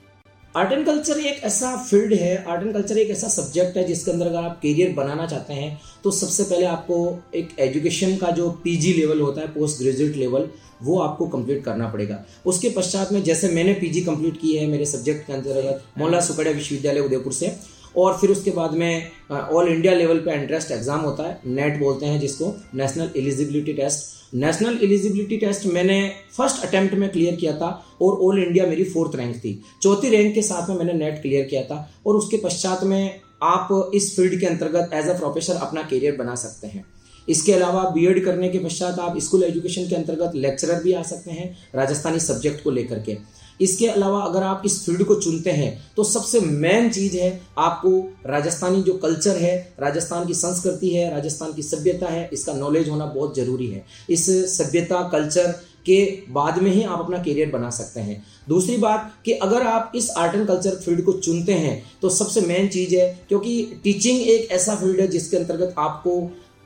आर्ट 0.55 0.71
एंड 0.71 0.85
कल्चर 0.85 1.17
एक 1.19 1.43
ऐसा 1.43 1.75
फ़ील्ड 1.77 2.13
है 2.13 2.35
आर्ट 2.43 2.62
एंड 2.63 2.74
कल्चर 2.74 2.97
एक 2.97 3.09
ऐसा 3.12 3.27
सब्जेक्ट 3.27 3.77
है 3.77 3.83
जिसके 3.83 4.12
अंदर 4.12 4.27
अगर 4.27 4.38
आप 4.39 4.59
करियर 4.62 4.93
बनाना 4.95 5.25
चाहते 5.27 5.53
हैं 5.53 5.79
तो 6.03 6.12
सबसे 6.12 6.43
पहले 6.43 6.65
आपको 6.65 7.00
एक 7.35 7.50
एजुकेशन 7.59 8.15
का 8.17 8.29
जो 8.31 8.50
पीजी 8.63 8.93
लेवल 8.93 9.21
होता 9.21 9.41
है 9.41 9.47
पोस्ट 9.53 9.81
ग्रेजुएट 9.81 10.15
लेवल 10.15 10.47
वो 10.83 11.00
आपको 11.00 11.27
कंप्लीट 11.27 11.63
करना 11.63 11.88
पड़ेगा। 11.89 12.24
उसके 12.45 12.69
पश्चात 12.69 13.12
में 13.12 13.21
जैसे 13.24 13.50
मैंने 13.50 13.74
पीजी 13.74 14.01
कंप्लीट 14.01 14.39
की 14.41 14.55
है, 14.55 14.65
मेरे 14.67 14.85
सब्जेक्ट 14.85 15.27
के 15.27 15.33
अंतर्गत 15.33 15.83
मौला 15.97 16.19
सुकड़िया 16.21 16.53
विश्वविद्यालय 16.53 17.00
उदयपुर 17.00 17.33
से, 17.33 17.55
और 17.97 18.17
फिर 18.17 18.29
उसके 18.29 18.51
बाद 18.51 18.74
में 18.74 19.12
ऑल 19.31 19.67
इंडिया 19.67 19.93
लेवल 19.93 20.17
पे 20.19 20.31
एंट्रेंस 20.31 20.71
एग्ज़ाम 20.71 21.00
होता 21.01 21.24
है 21.24 21.39
नेट 21.47 21.79
बोलते 21.79 22.05
हैं 22.05 22.19
जिसको 22.19 22.55
national 22.75 23.09
eligibility 23.17 23.74
test 23.74 24.25
national 24.36 24.80
eligibility 24.84 25.38
test 25.38 25.65
मैंने 25.65 25.98
फ़र्स्ट 26.38 26.63
अटेम्प्ट 26.65 26.96
में 26.96 27.10
क्लियर 27.10 27.36
किया 27.36 27.51
था 27.58 27.68
और 28.01 28.18
ऑल 28.22 28.39
इंडिया 28.39 28.65
मेरी 28.68 28.84
फोर्थ 28.86 29.15
रैंक 29.15 29.36
थी। 29.36 29.54
चौथी 29.82 30.10
रैंक 30.10 30.34
के 30.36 30.42
साथ 30.42 30.70
में 30.70 30.75
मैंने 30.77 30.94
नेट 30.96 31.22
क्लियर 31.22 31.46
किया 31.46 31.62
था 31.63 31.77
और 32.08 32.15
उसके 32.15 32.38
पश्चात 32.38 32.84
में 32.84 33.22
आप 33.44 33.92
इस 33.96 34.15
फ़ील्ड 34.15 34.39
के 34.39 34.46
अंतर्गत 34.46 34.94
एज 34.94 35.08
अ 35.10 35.18
प्रोफेसर 35.18 35.56
अपना 35.58 35.82
करियर 35.84 36.15
बना 36.15 36.36
सकते 36.36 36.68
हैं। 36.68 36.86
इसके 37.27 37.54
अलावा 37.54 37.84
बीएड 37.89 38.24
करने 38.25 38.50
के 38.50 38.60
पश्चात 38.60 39.00
आप 39.00 39.18
स्कूल 39.20 39.44
एजुकेशन 39.44 39.88
के 39.89 39.96
अंतर्गत 39.96 40.36
लेक्चरर 40.36 40.84
भी 40.84 40.94
आ 40.94 41.01
सकते 41.04 41.32
हैं, 41.32 41.56
राजस्थानी 41.75 42.20
सब्जेक्ट 42.20 42.63
को 42.63 42.72
लेकर 42.72 43.00
के। 43.00 43.18
इसके 43.59 43.88
अलावा 43.88 44.21
अगर 44.21 44.43
आप 44.43 44.62
इस 44.65 44.79
फ़ील्ड 44.85 45.03
को 45.03 45.15
चुनते 45.17 45.51
हैं 45.51 45.71
तो 45.97 46.03
सबसे 46.05 46.39
मेन 46.39 46.89
चीज़ 46.91 47.17
है 47.17 47.29
आपको 47.59 47.91
राजस्थानी 48.27 48.81
जो 48.83 48.93
कल्चर 48.95 49.38
है, 49.38 49.55
राजस्थान 49.79 50.25
की 50.27 50.33
संस्कृति 50.35 50.89
है, 50.89 51.09
राजस्थान 51.12 51.53
की 51.53 51.63
सभ्यता 51.63 52.07
है, 52.07 52.29
इसका 52.33 52.53
नॉलेज 52.55 52.89
होना 52.89 53.05
बहुत 53.07 53.35
ज़रूरी 53.35 53.67
है। 53.67 53.85
इस 54.09 54.29
सभ्यता 54.57 55.07
कल्चर 55.09 55.51
के 55.85 56.03
बाद 56.31 56.62
में 56.63 56.69
ही 56.71 56.83
आप 56.83 57.00
अपना 57.00 57.17
करियर 57.19 57.50
बना 57.50 57.69
सकते 57.71 58.00
हैं। 58.00 58.24
दूसरी 58.47 58.77
बात 58.77 59.12
कि 59.25 59.31
अगर 59.33 59.63
आप 59.63 59.91
इस 59.95 60.09
आर्ट 60.12 60.35
एंड 60.35 60.47
कल्चर 60.47 60.75
फ़ील्ड 60.75 61.03
को 61.05 61.13
चुनते 61.13 61.53
हैं 61.55 61.81
तो 62.01 62.09
सबसे 62.12 62.41
मेन 62.43 62.67
चीज़ 62.69 62.95
है, 62.95 63.07
क्योंकि 63.29 63.81
टीचिंग 63.83 64.21
एक 64.21 64.51
ऐसा 64.51 64.75
फ़ील्ड 64.75 65.01
है 65.01 65.07
जिसके 65.07 65.38
अंतर्गत 65.38 65.75
आपको 65.79 66.19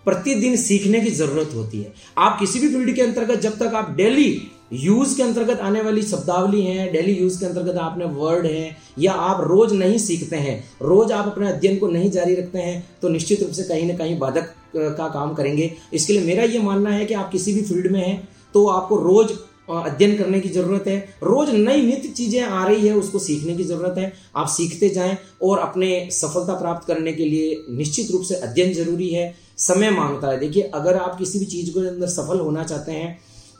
प्रतिदिन 0.05 0.55
सीखने 0.57 0.99
की 1.01 1.11
ज़रूरत 1.11 1.51
होती 1.55 1.81
है। 1.81 1.93
आप 2.17 2.39
किसी 2.39 2.59
भी 2.59 2.67
फ़ील्ड 2.69 2.95
के 2.95 3.01
अंतर्गत 3.01 3.39
जब 3.39 3.57
तक 3.59 3.75
आप 3.75 3.95
डेली 3.97 4.31
यूज़ 4.71 5.15
के 5.17 5.23
अंतर्गत 5.23 5.59
आने 5.59 5.81
वाली 5.81 6.01
शब्दावली 6.03 6.61
है 6.61 6.91
डेली 6.91 7.13
यूज़ 7.13 7.39
के 7.39 7.45
अंतर्गत 7.45 7.77
आपने 7.79 8.05
वर्ड 8.07 8.45
है, 8.45 8.75
या 8.99 9.11
आप 9.13 9.41
रोज 9.43 9.73
नहीं 9.73 9.97
सीखते 9.99 10.35
हैं, 10.37 10.63
रोज 10.83 11.11
आप 11.11 11.27
अपने 11.27 11.49
अध्ययन 11.49 11.77
को 11.77 11.87
नहीं 11.89 12.11
जारी 12.11 12.35
रखते 12.35 12.59
हैं 12.59 12.83
तो 13.01 13.09
निश्चित 13.09 13.43
रूप 13.43 13.51
से 13.51 13.63
कहीं 13.65 13.87
ना 13.87 13.97
कहीं 13.97 14.17
बाधक 14.19 14.53
का 14.75 15.07
काम 15.09 15.33
करेंगे। 15.33 15.71
इसके 15.93 16.13
लिए 16.13 16.25
मेरा 16.25 16.43
ये 16.45 16.59
मानना 16.61 16.89
है 16.89 17.05
कि 17.05 17.13
आप 17.15 17.31
किसी 17.31 17.53
भी 17.53 17.61
फ़ील्ड 17.63 17.91
में 17.91 18.01
हैं 18.01 18.27
तो 18.55 18.67
आपको 18.69 18.97
रोज 18.99 19.37
अध्ययन 19.71 20.15
करने 20.17 20.39
की 20.39 20.49
ज़रूरत 20.49 20.87
है। 20.87 20.97
रोज 21.23 21.49
नई 21.49 21.81
नित्य 21.81 22.09
चीज़ें 22.09 22.41
आ 22.41 22.65
रही 22.67 22.87
है, 22.87 22.93
उसको 22.95 23.19
सीखने 23.19 23.55
की 23.55 23.63
ज़रूरत 23.63 23.97
है। 23.97 24.11
आप 24.35 24.47
सीखते 24.49 24.89
जाएँ 24.89 25.17
और 25.41 25.59
अपने 25.59 26.07
सफलता 26.11 26.53
प्राप्त 26.53 26.87
करने 26.87 27.13
के 27.13 27.25
लिए 27.25 27.63
निश्चित 27.71 28.11
रूप 28.11 28.21
से 28.23 28.35
अध्ययन 28.37 28.73
ज़रूरी 28.73 29.09
है। 29.09 29.33
समय 29.59 29.89
माँगता 29.91 30.27
है। 30.27 30.39
देखिए, 30.39 30.63
अगर 30.65 30.97
आप 30.97 31.17
किसी 31.17 31.39
भी 31.39 31.45
चीज़ 31.47 31.69
के 31.69 31.87
अंदर 31.87 32.07
सफल 32.09 32.39
होना 32.39 32.63
चाहते 32.63 32.91
हैं 32.91 33.19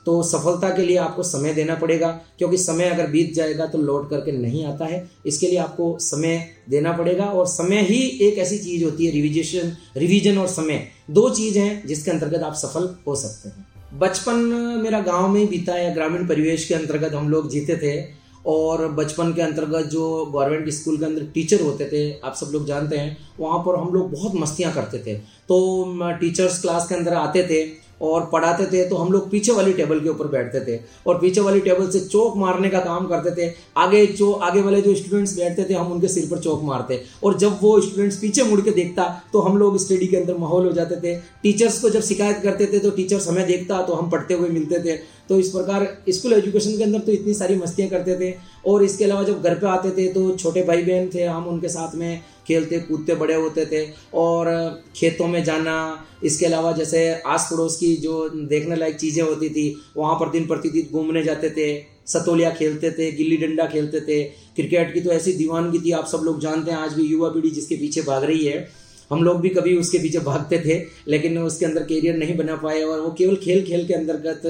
तो 0.10 0.22
सफलता 0.24 0.70
के 0.70 0.82
लिए 0.82 0.96
आपको 0.98 1.24
समय 1.24 1.54
देना 1.54 1.74
पड़ेगा, 1.76 2.08
क्योंकि 2.38 2.58
समय 2.58 2.90
अगर 2.90 3.08
बीत 3.08 3.34
जाएगा 3.34 3.66
तो 3.66 3.78
लौट 3.80 4.10
करके 4.10 4.32
नहीं 4.32 4.64
आता 4.66 4.86
है। 4.86 5.04
इसके 5.26 5.48
लिए 5.48 5.58
आपको 5.60 5.98
समय 6.02 6.46
देना 6.70 6.92
पड़ेगा, 6.92 7.26
और 7.26 7.48
समय 7.48 7.82
ही 7.82 8.00
एक 8.22 8.38
ऐसी 8.38 8.58
चीज़ 8.58 8.84
होती 8.84 9.06
है 9.06 9.12
रिविजेशन 9.12 9.72
रिविजन 9.98 10.38
और 10.38 10.48
समय। 10.50 10.88
दो 11.10 11.30
चीज़ 11.30 11.60
हैं 11.60 11.88
जिसके 11.88 12.12
अंतर्गत 12.12 12.44
आप 12.44 12.54
सफल 12.56 12.96
हो 13.08 13.16
सकते 13.16 13.50
हैं। 13.50 13.66
बचपन 14.00 14.40
मेरा 14.84 15.02
गाँव 15.02 15.28
में 15.28 15.46
बीता 15.50 15.74
है, 15.74 15.94
ग्रामीण 15.94 16.28
परिवेश 16.28 16.66
के 16.68 16.74
अंतर्गत 16.74 17.14
हम 17.14 17.30
लोग 17.30 17.50
जीते 17.52 17.76
थे, 17.76 17.98
और 18.46 18.88
बचपन 18.94 19.34
के 19.34 19.42
अंतर्गत 19.42 19.86
जो 19.88 20.26
गवर्नमेंट 20.26 20.70
स्कूल 20.72 20.98
के 20.98 21.06
अंदर 21.06 21.26
टीचर 21.34 21.62
होते 21.62 21.86
थे, 21.86 22.12
आप 22.20 22.36
सब 22.36 22.52
लोग 22.54 22.66
जानते 22.68 22.98
हैं, 22.98 23.18
वहाँ 23.40 23.60
पर 23.60 23.80
हम 23.80 23.94
लोग 23.94 24.12
बहुत 24.12 24.36
मस्तियाँ 24.36 24.74
करते 24.74 24.98
थे। 24.98 25.16
तो 25.50 26.10
टीचर्स 26.22 26.62
क्लास 26.62 26.88
के 26.88 26.96
अंदर 26.96 27.14
आते 27.16 27.44
थे 27.44 27.64
और 28.02 28.30
पढ़ाते 28.32 28.66
थे 28.66 28.88
तो 28.90 28.96
हम 28.96 29.12
लोग 29.12 29.30
पीछे 29.32 29.52
वाली 29.52 29.74
टेबल 29.74 30.00
के 30.00 30.10
ऊपर 30.10 30.28
बैठते 30.28 30.60
थे 30.68 30.80
और 31.08 31.18
पीछे 31.20 31.42
वाली 31.42 31.60
टेबल 31.62 31.90
से 31.90 32.00
चौक 32.02 32.38
मारने 32.38 32.70
का 32.70 32.80
काम 32.82 33.08
करते 33.08 33.32
थे। 33.38 33.52
आगे 33.78 34.06
जो, 34.08 34.32
आगे 34.32 34.62
वाले 34.62 34.82
जो 34.82 34.96
स्टूडेंट्स 34.96 35.38
बैठते 35.38 35.64
थे, 35.64 35.74
हम 35.74 35.92
उनके 35.92 36.08
सिर 36.08 36.28
पर 36.32 36.40
चौक 36.40 36.64
मारते। 36.64 37.02
और 37.24 37.38
जब 37.38 37.58
वो 37.62 37.80
स्टूडेंट्स 37.82 38.18
पीछे 38.18 38.44
मुड़ 38.44 38.62
के 38.62 38.72
देखता 38.74 39.04
तो 39.34 39.40
हम 39.40 39.58
लोग 39.58 39.78
स्टडी 39.78 40.08
के 40.08 40.18
अंदर 40.18 40.38
माहौल 40.38 40.66
हो 40.66 40.72
जाते 40.72 40.96
थे। 40.98 41.16
टीचर्स 41.44 41.82
को 41.82 41.90
जब 41.90 42.02
शिकायत 42.04 42.40
करते 42.44 42.66
थे 42.66 42.80
तो 42.80 42.92
टीचर्स 42.92 43.28
हमें 43.28 43.46
देखता 43.48 43.82
तो 43.82 43.94
हम 43.94 44.10
पढ़ते 44.10 44.34
हुए 44.34 44.50
मिलते 44.50 44.80
थे। 44.80 44.98
तो 45.30 45.40
इस 45.40 45.50
प्रकार 45.50 45.88
स्कूल 46.10 46.34
एजुकेशन 46.34 46.78
के 46.78 46.84
अंदर 46.84 47.00
तो 47.00 47.12
इतनी 47.12 47.34
सारी 47.34 47.56
मस्तियाँ 47.56 47.90
करते 47.90 48.16
थे। 48.20 48.34
और 48.68 48.84
इसके 48.84 49.04
अलावा 49.06 49.24
जब 49.24 49.42
घर 49.42 49.56
पे 49.56 49.68
आते 49.68 49.90
थे 49.92 50.08
तो 50.14 50.30
छोटे 50.34 50.64
भाई 50.64 50.82
बहन 50.84 51.10
थे, 51.14 51.24
हम 51.24 51.48
उनके 51.48 51.70
साथ 51.70 51.96
में 51.96 52.22
खेलते 52.50 52.80
कूदते, 52.82 53.16
बड़े 53.16 53.34
होते 53.36 53.66
थे। 53.66 53.86
और 54.16 54.48
खेतों 54.96 55.28
में 55.28 55.44
जाना, 55.44 56.06
इसके 56.24 56.46
अलावा 56.46 56.72
जैसे 56.72 57.10
आस 57.28 57.48
पड़ोस 57.52 57.78
की 57.78 57.96
जो 57.98 58.28
देखने 58.30 58.76
लायक 58.76 58.96
चीज़ें 58.98 59.24
होती 59.24 59.50
थी, 59.50 59.76
वहाँ 59.98 60.16
पर 60.16 60.32
दिन 60.32 60.48
प्रतिदिन 60.48 60.90
घूमने 60.92 61.24
जाते 61.24 61.50
थे, 61.50 61.70
सतोलिया 62.08 62.50
खेलते 62.52 62.92
थे, 62.92 63.12
गिल्ली 63.12 63.38
डंडा 63.38 63.66
खेलते 63.68 64.00
थे। 64.02 64.24
क्रिकेट 64.56 64.94
की 64.94 65.02
तो 65.02 65.12
ऐसी 65.12 65.34
दीवानगी 65.34 65.80
थी, 65.80 65.92
आप 65.92 66.08
सब 66.08 66.22
लोग 66.24 66.40
जानते 66.42 66.72
हैं, 66.72 66.78
आज 66.78 66.94
भी 66.94 67.06
युवा 67.06 67.30
पीढ़ी 67.30 67.50
जिसके 67.52 67.76
पीछे 67.76 68.02
भाग 68.02 68.24
रही 68.24 68.46
है, 68.46 68.68
हम 69.12 69.24
लोग 69.24 69.40
भी 69.42 69.50
कभी 69.50 69.76
उसके 69.78 69.98
पीछे 69.98 70.20
भागते 70.22 70.60
थे, 70.60 70.82
लेकिन 71.08 71.38
उसके 71.38 71.66
अंदर 71.66 71.84
कैरियर 71.84 72.18
नहीं 72.18 72.36
बना 72.38 72.56
पाए 72.56 72.82
और 72.82 73.00
वो 73.00 73.12
केवल 73.18 73.36
खेल 73.36 73.64
खेल 73.66 73.86
के 73.88 73.94
अंतर्गत 73.94 74.42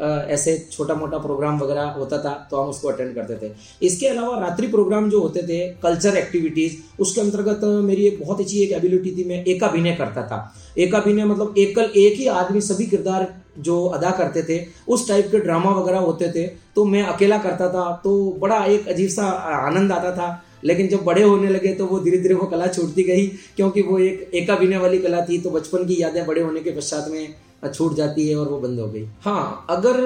ऐसे 0.00 0.56
छोटा 0.72 0.94
मोटा 0.94 1.18
प्रोग्राम 1.18 1.58
वगैरह 1.58 1.88
होता 1.92 2.18
था 2.18 2.30
तो 2.50 2.56
हम 2.56 2.68
उसको 2.68 2.88
अटेंड 2.88 3.14
करते 3.14 3.34
थे। 3.38 3.52
इसके 3.82 4.06
अलावा 4.08 4.38
रात्रि 4.38 4.66
प्रोग्राम 4.68 5.10
जो 5.10 5.20
होते 5.20 5.42
थे 5.42 5.58
कल्चर 5.82 6.16
एक्टिविटीज़ 6.16 6.76
उसके 7.00 7.20
अंतर्गत 7.20 7.64
मेरी 7.84 8.06
एक 8.06 8.20
बहुत 8.20 8.40
अच्छी 8.40 8.62
एक 8.62 8.72
एबिलिटी 8.72 9.16
थी, 9.16 9.24
मैं 9.24 9.44
एक 9.44 9.64
अभिनय 9.64 9.94
करता 9.94 10.22
था। 10.22 10.54
एक 10.78 10.94
अभिनय 10.94 11.24
मतलब 11.24 11.54
एकल 11.58 11.90
एक 11.96 12.18
ही 12.18 12.26
आदमी 12.28 12.60
सभी 12.62 12.86
किरदार 12.86 13.28
जो 13.58 13.84
अदा 13.86 14.10
करते 14.12 14.42
थे, 14.42 14.64
उस 14.88 15.08
टाइप 15.08 15.28
के 15.30 15.38
ड्रामा 15.38 15.70
वगैरह 15.72 15.98
होते 16.00 16.30
थे 16.32 16.46
तो 16.76 16.84
मैं 16.84 17.02
अकेला 17.04 17.38
करता 17.38 17.68
था 17.68 17.90
तो 18.04 18.12
बड़ा 18.40 18.64
एक 18.66 18.88
अजीब 18.88 19.08
सा 19.10 19.26
आनंद 19.56 19.92
आता 19.92 20.12
था। 20.12 20.28
लेकिन 20.64 20.88
जब 20.88 21.04
बड़े 21.04 21.22
होने 21.22 21.48
लगे 21.48 21.72
तो 21.74 21.84
वो 21.86 21.98
धीरे 22.00 22.18
धीरे 22.18 22.34
वो 22.34 22.46
कला 22.46 22.66
छूटती 22.68 23.02
गई, 23.02 23.26
क्योंकि 23.56 23.82
वो 23.82 23.98
एक 23.98 24.30
एकाभिनय 24.34 24.78
वाली 24.78 24.98
कला 24.98 25.24
थी 25.26 25.38
तो 25.40 25.50
बचपन 25.50 25.86
की 25.86 26.00
यादें 26.02 26.26
बड़े 26.26 26.42
होने 26.42 26.60
के 26.60 26.70
पश्चात 26.70 27.08
में 27.10 27.34
छूट 27.64 27.94
जाती 27.94 28.28
है 28.28 28.36
और 28.36 28.48
वो 28.48 28.58
बंद 28.58 28.80
हो 28.80 28.86
गई। 28.88 29.04
हाँ 29.22 29.66
अगर 29.70 29.96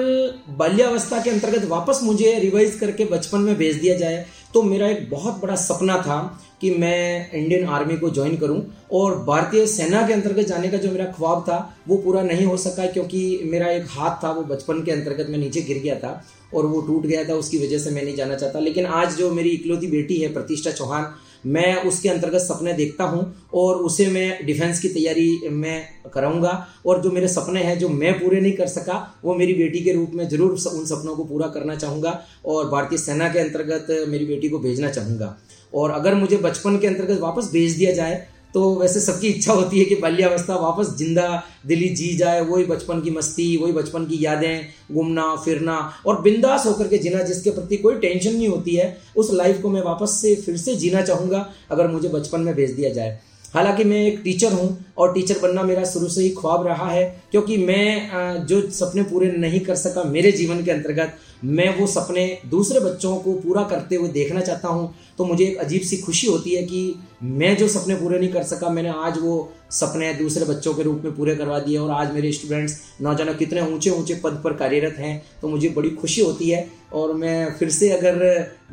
बाल्यावस्था 0.57 1.21
के 1.23 1.29
अंतर्गत 1.29 1.67
वापस 1.67 1.99
मुझे 2.03 2.37
रिवाइज 2.39 2.75
करके 2.75 3.05
बचपन 3.07 3.41
में 3.41 3.55
भेज 3.57 3.75
दिया 3.75 3.95
जाए 3.97 4.25
तो 4.53 4.61
मेरा 4.63 4.87
एक 4.87 5.09
बहुत 5.09 5.41
बड़ा 5.41 5.55
सपना 5.57 5.97
था 5.97 6.17
कि 6.61 6.69
मैं 6.71 7.31
इंडियन 7.33 7.65
आर्मी 7.67 7.97
को 7.97 8.09
ज्वाइन 8.09 8.35
करूँ 8.37 8.61
और 8.91 9.17
भारतीय 9.23 9.65
सेना 9.67 10.05
के 10.07 10.13
अंतर्गत 10.13 10.47
जाने 10.47 10.67
का 10.69 10.77
जो 10.77 10.91
मेरा 10.91 11.05
ख्वाब 11.07 11.41
था, 11.41 11.57
वो 11.87 11.97
पूरा 11.97 12.21
नहीं 12.23 12.45
हो 12.45 12.55
सका 12.57 12.85
क्योंकि 12.87 13.39
मेरा 13.45 13.67
एक 13.69 13.85
हाथ 13.89 14.23
था, 14.23 14.31
वो 14.31 14.43
बचपन 14.43 14.81
के 14.83 14.91
अंतर्गत 14.91 15.29
मैं 15.29 15.39
नीचे 15.39 15.61
गिर 15.61 15.81
गया 15.83 15.95
था 15.95 16.21
और 16.53 16.65
वो 16.65 16.81
टूट 16.81 17.05
गया 17.05 17.23
था, 17.23 17.33
उसकी 17.33 17.57
वजह 17.57 17.79
से 17.79 17.91
मैं 17.91 18.03
नहीं 18.03 18.15
जाना 18.15 18.35
चाहता। 18.35 18.59
लेकिन 18.59 18.85
आज 18.85 19.17
जो 19.17 19.31
मेरी 19.31 19.49
इकलौती 19.49 19.87
बेटी 19.87 20.17
है, 20.17 20.33
प्रतिष्ठा 20.33 20.71
चौहान 20.71 21.13
मैं 21.45 21.75
उसके 21.83 22.09
अंतर्गत 22.09 22.41
सपने 22.41 22.73
देखता 22.73 23.03
हूँ 23.03 23.23
और 23.53 23.75
उसे 23.77 24.07
मैं 24.07 24.45
डिफेंस 24.45 24.79
की 24.79 24.89
तैयारी 24.89 25.49
में 25.51 25.85
कराऊँगा। 26.13 26.67
और 26.85 27.01
जो 27.01 27.11
मेरे 27.11 27.27
सपने 27.27 27.63
हैं, 27.63 27.77
जो 27.79 27.89
मैं 27.89 28.13
पूरे 28.19 28.41
नहीं 28.41 28.53
कर 28.53 28.67
सका, 28.67 28.95
वो 29.25 29.35
मेरी 29.35 29.53
बेटी 29.53 29.79
के 29.79 29.93
रूप 29.93 30.11
में 30.13 30.27
ज़रूर 30.29 30.51
उन 30.51 30.85
सपनों 30.85 31.15
को 31.15 31.23
पूरा 31.23 31.47
करना 31.47 31.75
चाहूँगा 31.75 32.21
और 32.45 32.69
भारतीय 32.69 32.97
सेना 32.97 33.29
के 33.29 33.39
अंतर्गत 33.39 33.87
मेरी 34.09 34.25
बेटी 34.25 34.49
को 34.49 34.59
भेजना 34.59 34.89
चाहूँगा। 34.89 35.35
और 35.73 35.91
अगर 35.91 36.15
मुझे 36.15 36.37
बचपन 36.37 36.77
के 36.77 36.87
अंतर्गत 36.87 37.19
वापस 37.19 37.49
भेज 37.53 37.77
दिया 37.77 37.91
जाए 37.91 38.27
तो 38.55 38.63
वैसे 38.75 38.99
सबकी 38.99 39.27
इच्छा 39.27 39.53
होती 39.53 39.79
है 39.79 39.85
कि 39.85 39.95
बाल्यावस्था 39.95 40.55
वापस 40.55 40.93
ज़िंदा 40.97 41.27
दिली 41.65 41.89
जी 41.91 42.15
जाए, 42.17 42.41
वही 42.41 42.63
बचपन 42.65 43.01
की 43.01 43.11
मस्ती, 43.11 43.57
वही 43.57 43.71
बचपन 43.73 44.05
की 44.05 44.23
यादें, 44.25 44.65
घूमना, 44.93 45.35
फिरना 45.35 45.77
और 46.05 46.21
बिंदास 46.21 46.65
होकर 46.65 46.87
के 46.87 46.97
जीना 46.97 47.21
जिसके 47.23 47.51
प्रति 47.51 47.77
कोई 47.77 47.95
टेंशन 47.97 48.33
नहीं 48.33 48.47
होती 48.47 48.75
है, 48.75 48.97
उस 49.15 49.33
लाइफ 49.33 49.61
को 49.61 49.69
मैं 49.69 49.81
वापस 49.83 50.17
से 50.21 50.35
फिर 50.35 50.57
से 50.57 50.75
जीना 50.75 51.01
चाहूँगा, 51.01 51.47
अगर 51.71 51.87
मुझे 51.87 52.09
बचपन 52.09 52.41
में 52.41 52.53
भेज 52.55 52.71
दिया 52.71 52.89
जाए। 52.89 53.19
हालाँकि 53.53 53.83
मैं 53.83 54.01
एक 54.01 54.19
टीचर 54.23 54.53
हूँ 54.53 54.85
और 54.97 55.13
टीचर 55.13 55.39
बनना 55.39 55.63
मेरा 55.63 55.83
शुरू 55.85 56.07
से 56.09 56.21
ही 56.21 56.29
ख्वाब 56.31 56.65
रहा 56.67 56.89
है, 56.89 57.03
क्योंकि 57.31 57.57
मैं 57.57 58.45
जो 58.47 58.61
सपने 58.71 59.03
पूरे 59.03 59.31
नहीं 59.37 59.59
कर 59.59 59.75
सका 59.75 60.03
मेरे 60.05 60.31
जीवन 60.31 60.63
के 60.65 60.71
अंतर्गत 60.71 61.17
मैं 61.45 61.67
वो 61.77 61.87
सपने 61.87 62.25
दूसरे 62.49 62.79
बच्चों 62.79 63.15
को 63.17 63.33
पूरा 63.35 63.63
करते 63.63 63.95
हुए 63.95 64.09
देखना 64.09 64.41
चाहता 64.41 64.67
हूँ 64.67 64.93
तो 65.17 65.25
मुझे 65.25 65.43
एक 65.45 65.57
अजीब 65.57 65.81
सी 65.81 65.97
खुशी 65.97 66.27
होती 66.27 66.55
है 66.55 66.63
कि 66.63 66.95
मैं 67.23 67.55
जो 67.57 67.67
सपने 67.67 67.95
पूरे 67.95 68.19
नहीं 68.19 68.29
कर 68.29 68.43
सका, 68.43 68.69
मैंने 68.69 68.89
आज 68.89 69.17
वो 69.21 69.51
सपने 69.71 70.13
दूसरे 70.13 70.45
बच्चों 70.45 70.73
के 70.73 70.83
रूप 70.83 71.01
में 71.03 71.15
पूरे 71.15 71.35
करवा 71.35 71.59
दिए 71.59 71.77
और 71.77 71.91
आज 71.91 72.13
मेरे 72.13 72.31
स्टूडेंट्स 72.31 72.79
नौजवान 73.01 73.33
कितने 73.37 73.61
ऊँचे 73.73 73.89
ऊँचे 73.89 74.15
पद 74.23 74.41
पर 74.43 74.53
कार्यरत 74.53 74.95
हैं 74.99 75.21
तो 75.41 75.47
मुझे 75.47 75.69
बड़ी 75.69 75.89
खुशी 75.91 76.21
होती 76.21 76.49
है। 76.49 76.67
और 76.93 77.13
मैं 77.13 77.57
फिर 77.57 77.69
से 77.69 77.89
अगर 77.91 78.17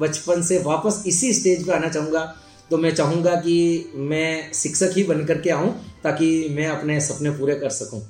बचपन 0.01 0.43
से 0.43 0.59
वापस 0.63 1.03
इसी 1.07 1.33
स्टेज 1.33 1.67
पर 1.67 1.75
आना 1.75 1.89
चाहूँगा 1.89 2.25
तो 2.71 2.79
मैं 2.79 2.95
चाहूँगा 2.95 3.35
कि 3.37 3.93
मैं 3.97 4.53
शिक्षक 4.55 4.93
ही 4.97 5.05
बन 5.05 5.25
करके 5.25 5.51
आऊँ, 5.51 5.71
ताकि 6.03 6.49
मैं 6.51 6.67
अपने 6.69 7.01
सपने 7.01 7.31
पूरे 7.31 7.55
कर 7.55 7.71
सकूँ। 7.73 8.01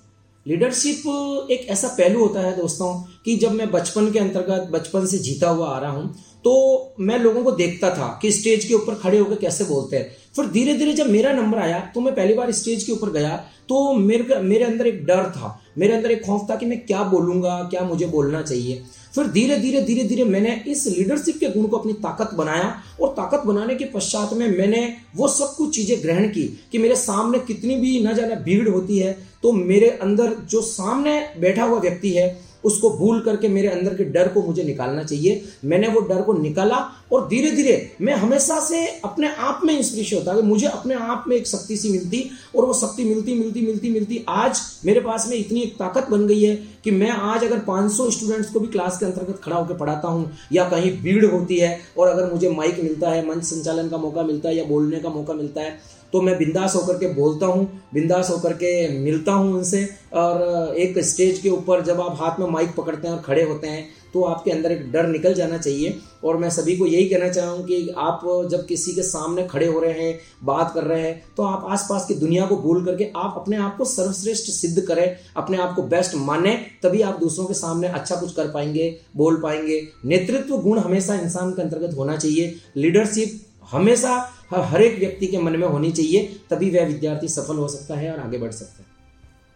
लीडरशिप 0.47 1.03
एक 1.51 1.67
ऐसा 1.71 1.89
पहलू 1.89 2.21
होता 2.21 2.41
है 2.41 2.57
दोस्तों 2.57 2.93
कि 3.25 3.37
जब 3.37 3.53
मैं 3.53 3.71
बचपन 3.71 4.11
के 4.13 4.19
अंतर्गत, 4.19 4.69
बचपन 4.73 5.05
से 5.07 5.19
जीता 5.19 5.49
हुआ 5.49 5.67
आ 5.67 5.79
रहा 5.79 5.91
हूँ 5.91 6.15
तो 6.45 6.95
मैं 7.01 7.19
लोगों 7.19 7.43
को 7.45 7.51
देखता 7.53 7.91
था 7.91 8.07
कि 8.23 8.33
स्टेज 8.33 8.65
के 8.65 8.75
ऊपर 8.75 8.95
खड़े 8.95 9.19
होकर 9.19 9.37
कैसे 9.37 9.65
बोलते 9.65 9.97
हैं। 9.97 10.17
फिर 10.37 10.47
धीरे 10.47 10.75
धीरे 10.75 10.93
जब 10.93 11.11
मेरा 11.11 11.33
नंबर 11.33 11.59
आया 11.59 11.79
तो 11.95 12.01
मैं 12.01 12.15
पहली 12.15 12.35
बार 12.35 12.51
स्टेज 12.53 12.85
के 12.85 12.93
ऊपर 12.93 13.11
गया 13.11 13.37
तो 13.69 13.93
मेरे 13.95 14.41
मेरे 14.41 14.65
अंदर 14.65 14.87
एक 14.87 15.05
डर 15.07 15.31
था, 15.31 15.59
मेरे 15.79 15.95
अंदर 15.95 16.11
एक 16.11 16.25
खौफ 16.25 16.51
था 16.51 16.57
कि 16.57 16.67
मैं 16.67 16.79
क्या 16.87 17.03
बोलूँगा, 17.05 17.63
क्या 17.71 17.83
मुझे 17.83 18.07
बोलना 18.09 18.43
चाहिए। 18.43 18.83
फिर 19.15 19.27
धीरे 19.29 19.57
धीरे 19.57 19.81
धीरे 19.83 20.05
धीरे 20.05 20.25
मैंने 20.25 20.55
इस 20.67 20.87
लीडरशिप 20.89 21.39
के 21.41 21.49
गुण 21.51 21.67
को 21.67 21.77
अपनी 21.77 21.93
ताकत 22.03 22.35
बनाया 22.35 22.69
और 23.01 23.09
ताकत 23.13 23.47
बनाने 23.47 23.75
के 23.75 23.85
पश्चात 23.85 24.33
में 24.33 24.47
मैंने 24.49 24.87
वो 25.17 25.29
सब 25.29 25.55
कुछ 25.57 25.75
चीज़ें 25.75 26.03
ग्रहण 26.03 26.29
की 26.29 26.47
कि 26.73 26.79
मेरे 26.79 26.97
सामने 26.97 27.39
कितनी 27.47 27.77
भी 27.77 27.99
न 28.05 28.15
जाने 28.15 28.37
भीड़ 28.45 28.69
होती 28.69 28.99
है 28.99 29.13
तो 29.43 29.53
मेरे 29.53 29.89
अंदर 30.03 30.35
जो 30.51 30.63
सामने 30.63 31.19
बैठा 31.39 31.65
हुआ 31.65 31.79
व्यक्ति 31.81 32.11
है 32.11 32.27
उसको 32.65 32.91
भूल 32.91 33.21
करके 33.21 33.49
मेरे 33.49 33.69
अंदर 33.69 33.95
के 33.95 34.05
डर 34.07 34.29
को 34.29 34.43
मुझे 34.43 34.63
निकालना 34.63 35.03
चाहिए। 35.05 35.43
मैंने 35.65 35.89
वो 35.89 36.01
डर 36.09 36.23
को 36.23 36.33
निकाला 36.33 36.77
और 37.13 37.27
धीरे 37.29 37.51
धीरे 37.51 37.75
मैं 38.01 38.15
हमेशा 38.15 38.59
से 38.61 38.87
अपने 39.05 39.29
आप 39.29 39.61
में 39.65 39.77
इंस्पिरेशन 39.79 40.17
होता 40.17 40.33
है। 40.33 40.43
मुझे 40.43 40.67
अपने 40.67 40.95
आप 40.95 41.25
में 41.29 41.37
एक 41.37 41.47
शक्ति 41.47 41.77
सी 41.77 41.91
मिलती 41.91 42.25
और 42.57 42.65
वो 42.65 42.75
शक्ति 42.75 43.05
मिलती 43.05 43.35
मिलती 43.35 43.61
मिलती 43.63 43.91
मिलती, 43.91 44.25
आज 44.29 44.61
मेरे 44.85 45.01
पास 45.01 45.29
में 45.29 45.37
इतनी 45.37 45.61
एक 45.61 45.75
ताकत 45.79 46.09
बन 46.11 46.27
गई 46.27 46.43
है 46.43 46.55
कि 46.85 46.91
मैं 46.91 47.11
आज 47.11 47.45
अगर 47.45 47.59
500 47.61 48.11
स्टूडेंट्स 48.11 48.51
को 48.51 48.61
भी 48.61 48.67
क्लास 48.69 48.99
के 48.99 49.07
अंतर्गत 49.07 49.41
खड़ा 49.45 49.57
होकर 49.57 49.75
पढ़ाता 49.75 50.09
हूँ 50.09 50.31
या 50.53 50.69
कहीं 50.69 50.93
भीड़ 51.03 51.25
होती 51.27 51.59
है 51.59 51.79
और 51.99 52.09
अगर 52.09 52.33
मुझे 52.33 52.51
माइक 52.51 52.81
मिलता 52.83 53.11
है, 53.11 53.27
मंच 53.29 53.45
संचालन 53.45 53.89
का 53.89 53.97
मौका 53.99 54.23
मिलता 54.23 54.49
है 54.49 54.57
या 54.57 54.65
बोलने 54.65 55.01
का 55.01 55.09
मौका 55.09 55.35
मिलता 55.35 55.61
है 55.61 55.79
तो 56.13 56.21
मैं 56.23 56.37
बिंदास 56.39 56.75
होकर 56.77 56.99
के 56.99 57.13
बोलता 57.15 57.47
हूँ, 57.47 57.65
बिंदास 57.95 58.31
होकर 58.31 58.53
के 58.55 58.89
मिलता 58.99 59.33
हूँ 59.33 59.55
उनसे। 59.55 59.89
और 60.15 60.75
एक 60.77 60.99
स्टेज 61.01 61.39
के 61.39 61.49
ऊपर 61.49 61.83
जब 61.85 62.01
आप 62.01 62.17
हाथ 62.21 62.41
में 62.41 62.47
माइक 62.49 62.75
पकड़ते 62.77 63.09
हैं 63.09 63.15
और 63.15 63.21
खड़े 63.23 63.43
होते 63.43 63.67
हैं 63.67 63.89
तो 64.13 64.23
आपके 64.23 64.51
अंदर 64.51 64.73
एक 64.73 64.91
डर 64.93 65.07
निकल 65.07 65.35
जाना 65.35 65.59
चाहिए। 65.59 65.99
और 66.25 66.37
मैं 66.37 66.49
सभी 66.51 66.77
को 66.77 66.87
यही 66.87 67.05
कहना 67.09 67.29
चाहूँ 67.29 67.63
कि 67.67 67.89
आप 67.99 68.21
जब 68.51 68.65
किसी 68.67 68.93
के 68.93 69.03
सामने 69.03 69.47
खड़े 69.47 69.67
हो 69.67 69.81
रहे 69.81 70.03
हैं, 70.03 70.19
बात 70.45 70.73
कर 70.75 70.85
रहे 70.85 71.03
हैं 71.03 71.23
तो 71.37 71.43
आप 71.43 71.65
आसपास 71.69 72.05
की 72.09 72.15
दुनिया 72.15 72.47
को 72.47 72.57
भूल 72.57 72.85
करके 72.87 73.09
आप 73.17 73.35
अपने 73.37 73.57
आप 73.59 73.77
को 73.77 73.85
सर्वश्रेष्ठ 73.85 74.51
सिद्ध 74.51 74.81
करें, 74.81 75.17
अपने 75.37 75.59
आप 75.59 75.75
को 75.77 75.83
बेस्ट 75.85 76.15
माने, 76.17 76.55
तभी 76.83 77.03
आप 77.03 77.19
दूसरों 77.21 77.47
के 77.47 77.55
सामने 77.55 77.89
अच्छा 77.89 78.17
कुछ 78.17 78.33
कर 78.33 78.51
पाएँगे, 78.51 78.97
बोल 79.17 79.41
पाएँगे। 79.43 79.81
नेतृत्व 80.05 80.57
गुण 80.59 80.79
हमेशा 80.79 81.15
इंसान 81.15 81.53
के 81.53 81.63
अंतर्गत 81.63 81.97
होना 81.97 82.17
चाहिए। 82.17 82.55
लीडरशिप 82.77 83.41
हमेशा 83.63 84.17
हर 84.55 84.83
एक 84.83 84.99
व्यक्ति 84.99 85.27
के 85.27 85.39
मन 85.39 85.57
में 85.57 85.67
होनी 85.67 85.91
चाहिए, 85.93 86.23
तभी 86.51 86.71
वह 86.71 86.87
विद्यार्थी 86.87 87.29
सफल 87.31 87.57
हो 87.57 87.69
सकता 87.69 87.97
है 87.97 88.13
और 88.13 88.19
आगे 88.21 88.39
बढ़ 88.39 88.53
सकता 88.53 88.83
है। 88.83 88.91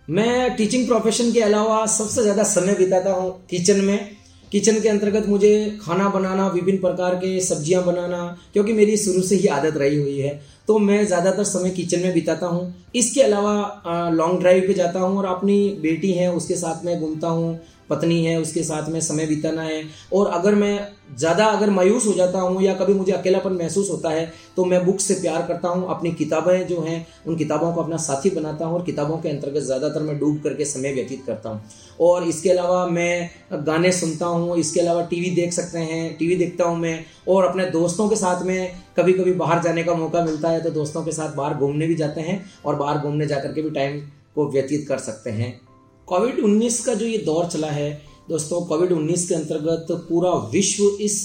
मैं 0.08 0.54
टीचिंग 0.56 0.86
प्रोफेशन 0.88 1.32
के 1.32 1.40
अलावा 1.42 1.84
सबसे 1.88 2.22
ज़्यादा 2.22 2.42
समय 2.46 2.74
बिताता 2.76 3.12
हूँ 3.12 3.30
किचन 3.50 3.84
में। 3.84 4.16
किचन 4.52 4.80
के 4.80 4.88
अंतर्गत 4.88 5.26
मुझे 5.28 5.78
खाना 5.80 6.08
बनाना, 6.08 6.46
विभिन्न 6.48 6.78
प्रकार 6.80 7.14
के 7.16 7.40
सब्ज़ियाँ 7.42 7.82
बनाना, 7.84 8.36
क्योंकि 8.52 8.72
मेरी 8.72 8.96
शुरू 8.96 9.22
से 9.22 9.36
ही 9.36 9.46
आदत 9.48 9.76
रही 9.76 9.96
हुई 9.96 10.18
है 10.18 10.40
तो 10.68 10.78
मैं 10.78 11.04
ज़्यादातर 11.06 11.44
समय 11.44 11.70
किचन 11.70 12.00
में 12.00 12.12
बिताता 12.14 12.46
हूँ। 12.46 12.74
इसके 12.96 13.22
अलावा 13.22 14.10
लॉन्ग 14.12 14.40
ड्राइव 14.40 14.62
पे 14.66 14.74
जाता 14.74 15.00
हूँ 15.00 15.18
और 15.18 15.26
अपनी 15.26 15.58
बेटी 15.82 16.12
है, 16.12 16.32
उसके 16.32 16.56
साथ 16.56 16.84
में 16.84 17.00
घूमता 17.00 17.28
हूँ। 17.28 17.58
पत्नी 17.90 18.24
है, 18.24 18.40
उसके 18.40 18.62
साथ 18.64 18.88
में 18.88 19.00
समय 19.02 19.26
बिताना 19.26 19.62
है। 19.62 19.82
और 20.12 20.30
अगर 20.32 20.54
मैं 20.54 20.78
ज़्यादा 21.10 21.44
अगर 21.46 21.70
मायूस 21.70 22.06
हो 22.06 22.12
जाता 22.12 22.40
हूँ 22.40 22.62
या 22.62 22.74
कभी 22.74 22.94
मुझे 22.94 23.12
अकेलापन 23.12 23.52
महसूस 23.54 23.90
होता 23.90 24.10
है 24.10 24.32
तो 24.56 24.64
मैं 24.64 24.84
बुक 24.86 25.00
से 25.00 25.14
प्यार 25.14 25.42
करता 25.48 25.68
हूँ, 25.68 25.88
अपनी 25.90 26.12
किताबें 26.12 26.66
जो 26.66 26.80
हैं, 26.80 27.06
उन 27.26 27.36
किताबों 27.36 27.72
को 27.72 27.82
अपना 27.82 27.96
साथी 27.98 28.30
बनाता 28.30 28.64
हूँ 28.64 28.74
और 28.74 28.84
किताबों 28.84 29.18
के 29.18 29.28
अंतर्गत 29.28 29.62
ज़्यादातर 29.62 30.02
मैं 30.02 30.18
डूब 30.18 30.40
करके 30.44 30.64
समय 30.64 30.92
व्यतीत 30.94 31.22
करता 31.26 31.50
हूँ। 31.50 31.60
और 32.00 32.24
इसके 32.24 32.50
अलावा 32.50 32.86
मैं 32.88 33.30
गाने 33.66 33.92
सुनता 33.92 34.26
हूँ, 34.26 34.56
इसके 34.56 34.80
अलावा 34.80 35.02
टीवी 35.04 35.30
देख 35.32 35.52
सकते 35.52 35.78
हैं, 35.80 36.16
टीवी 36.16 36.36
देखता 36.36 36.64
हूँ 36.64 36.78
मैं। 36.78 37.04
और 37.28 37.44
अपने 37.44 37.66
दोस्तों 37.70 38.08
के 38.08 38.16
साथ 38.16 38.42
में 38.42 38.70
कभी 38.96 39.12
कभी 39.12 39.32
बाहर 39.34 39.62
जाने 39.62 39.84
का 39.84 39.94
मौका 39.94 40.24
मिलता 40.24 40.48
है 40.48 40.62
तो 40.62 40.70
दोस्तों 40.72 41.04
के 41.04 41.12
साथ 41.12 41.34
बाहर 41.36 41.54
घूमने 41.54 41.86
भी 41.86 41.94
जाते 41.94 42.20
हैं 42.20 42.44
और 42.64 42.76
बाहर 42.76 42.98
घूमने 42.98 43.26
जा 43.26 43.38
करके 43.40 43.62
भी 43.62 43.70
टाइम 43.70 44.00
को 44.34 44.50
व्यतीत 44.50 44.86
कर 44.88 44.98
सकते 45.00 45.30
हैं। 45.30 45.65
कोविड 46.08 46.38
19 46.40 46.78
का 46.80 46.92
जो 46.94 47.06
ये 47.06 47.18
दौर 47.18 47.46
चला 47.46 47.66
है, 47.66 47.90
दोस्तों 48.28 48.60
कोविड 48.60 48.92
19 48.92 49.26
के 49.28 49.34
अंतर्गत 49.34 49.86
पूरा 50.08 50.30
विश्व 50.52 50.84
इस 51.00 51.22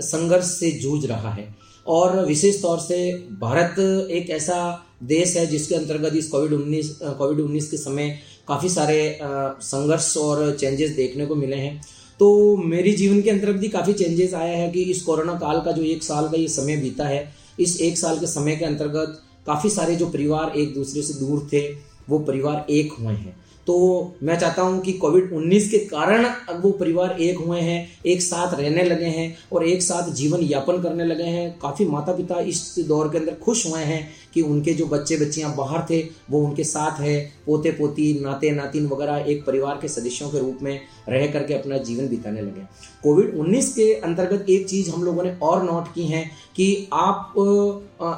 संघर्ष 0.00 0.46
से 0.50 0.70
जूझ 0.72 1.04
रहा 1.06 1.30
है। 1.30 1.48
और 1.86 2.24
विशेष 2.26 2.60
तौर 2.62 2.78
से 2.78 2.98
भारत 3.40 3.78
एक 4.10 4.30
ऐसा 4.30 4.58
देश 5.04 5.36
है 5.36 5.46
जिसके 5.46 5.74
अंतर्गत 5.74 6.16
इस 6.16 6.28
कोविड 6.28 6.52
19 6.52 6.90
कोविड 7.18 7.40
19 7.40 7.70
के 7.70 7.76
समय 7.76 8.10
काफ़ी 8.48 8.68
सारे 8.68 9.18
संघर्ष 9.22 10.16
और 10.16 10.56
चेंजेस 10.56 10.90
देखने 10.90 11.26
को 11.26 11.34
मिले 11.34 11.56
हैं। 11.56 11.80
तो 12.20 12.56
मेरी 12.56 12.92
जीवन 12.92 13.22
के 13.22 13.30
अंतर्गत 13.30 13.60
भी 13.60 13.68
काफ़ी 13.68 13.92
चेंजेस 13.94 14.34
आया 14.34 14.56
है 14.56 14.70
कि 14.70 14.82
इस 14.82 15.02
कोरोना 15.02 15.38
काल 15.38 15.60
का 15.60 15.72
जो 15.72 15.82
एक 15.82 16.02
साल 16.02 16.28
का 16.28 16.36
ये 16.36 16.48
समय 16.50 16.76
बीता 16.76 17.06
है, 17.06 17.28
इस 17.60 17.80
एक 17.80 17.98
साल 17.98 18.18
के 18.18 18.26
समय 18.26 18.56
के 18.56 18.64
अंतर्गत 18.64 19.20
काफ़ी 19.46 19.70
सारे 19.70 19.96
जो 19.96 20.06
परिवार 20.06 20.58
एक 20.58 20.74
दूसरे 20.74 21.02
से 21.02 21.14
दूर 21.20 21.48
थे, 21.52 21.68
वो 22.08 22.18
परिवार 22.18 22.66
एक 22.70 22.92
हुए 22.92 23.14
हैं। 23.14 23.36
तो 23.70 24.16
मैं 24.22 24.38
चाहता 24.38 24.62
हूँ 24.62 24.80
कि 24.80 24.92
कोविड 24.92 25.30
19 25.32 25.68
के 25.70 25.78
कारण 25.78 26.24
अब 26.24 26.62
वो 26.62 26.70
परिवार 26.70 27.10
एक 27.20 27.38
हुए 27.38 27.60
हैं, 27.60 27.98
एक 28.06 28.22
साथ 28.22 28.54
रहने 28.54 28.84
लगे 28.84 29.06
हैं 29.06 29.36
और 29.52 29.64
एक 29.64 29.82
साथ 29.82 30.10
जीवन 30.12 30.40
यापन 30.42 30.82
करने 30.82 31.04
लगे 31.04 31.22
हैं। 31.22 31.58
काफ़ी 31.58 31.84
माता 31.84 32.12
पिता 32.12 32.40
इस 32.40 32.74
दौर 32.88 33.08
के 33.08 33.18
अंदर 33.18 33.34
खुश 33.34 33.66
हुए 33.66 33.82
हैं 33.82 34.00
कि 34.34 34.42
उनके 34.42 34.72
जो 34.74 34.86
बच्चे 34.86 35.16
बच्चियाँ 35.16 35.54
बाहर 35.56 35.86
थे, 35.90 36.00
वो 36.30 36.44
उनके 36.44 36.64
साथ 36.64 37.00
है 37.00 37.18
पोते 37.46 37.70
पोती 37.70 38.12
नाते 38.20 38.50
नातिन 38.50 38.86
वगैरह 38.86 39.24
एक 39.28 39.44
परिवार 39.46 39.78
के 39.82 39.88
सदस्यों 39.88 40.28
के 40.30 40.38
रूप 40.38 40.58
में 40.62 40.80
रह 41.08 41.26
करके 41.26 41.54
अपना 41.54 41.78
जीवन 41.80 42.08
बिताने 42.08 42.40
लगे। 42.40 42.62
कोविड 43.02 43.34
19 43.36 43.72
के 43.72 43.92
अंतर्गत 43.94 44.50
एक 44.50 44.68
चीज़ 44.68 44.90
हम 44.90 45.02
लोगों 45.02 45.22
ने 45.24 45.34
और 45.42 45.62
नोट 45.62 45.92
की 45.94 46.04
है 46.04 46.24
कि 46.56 46.88
आप 46.92 47.32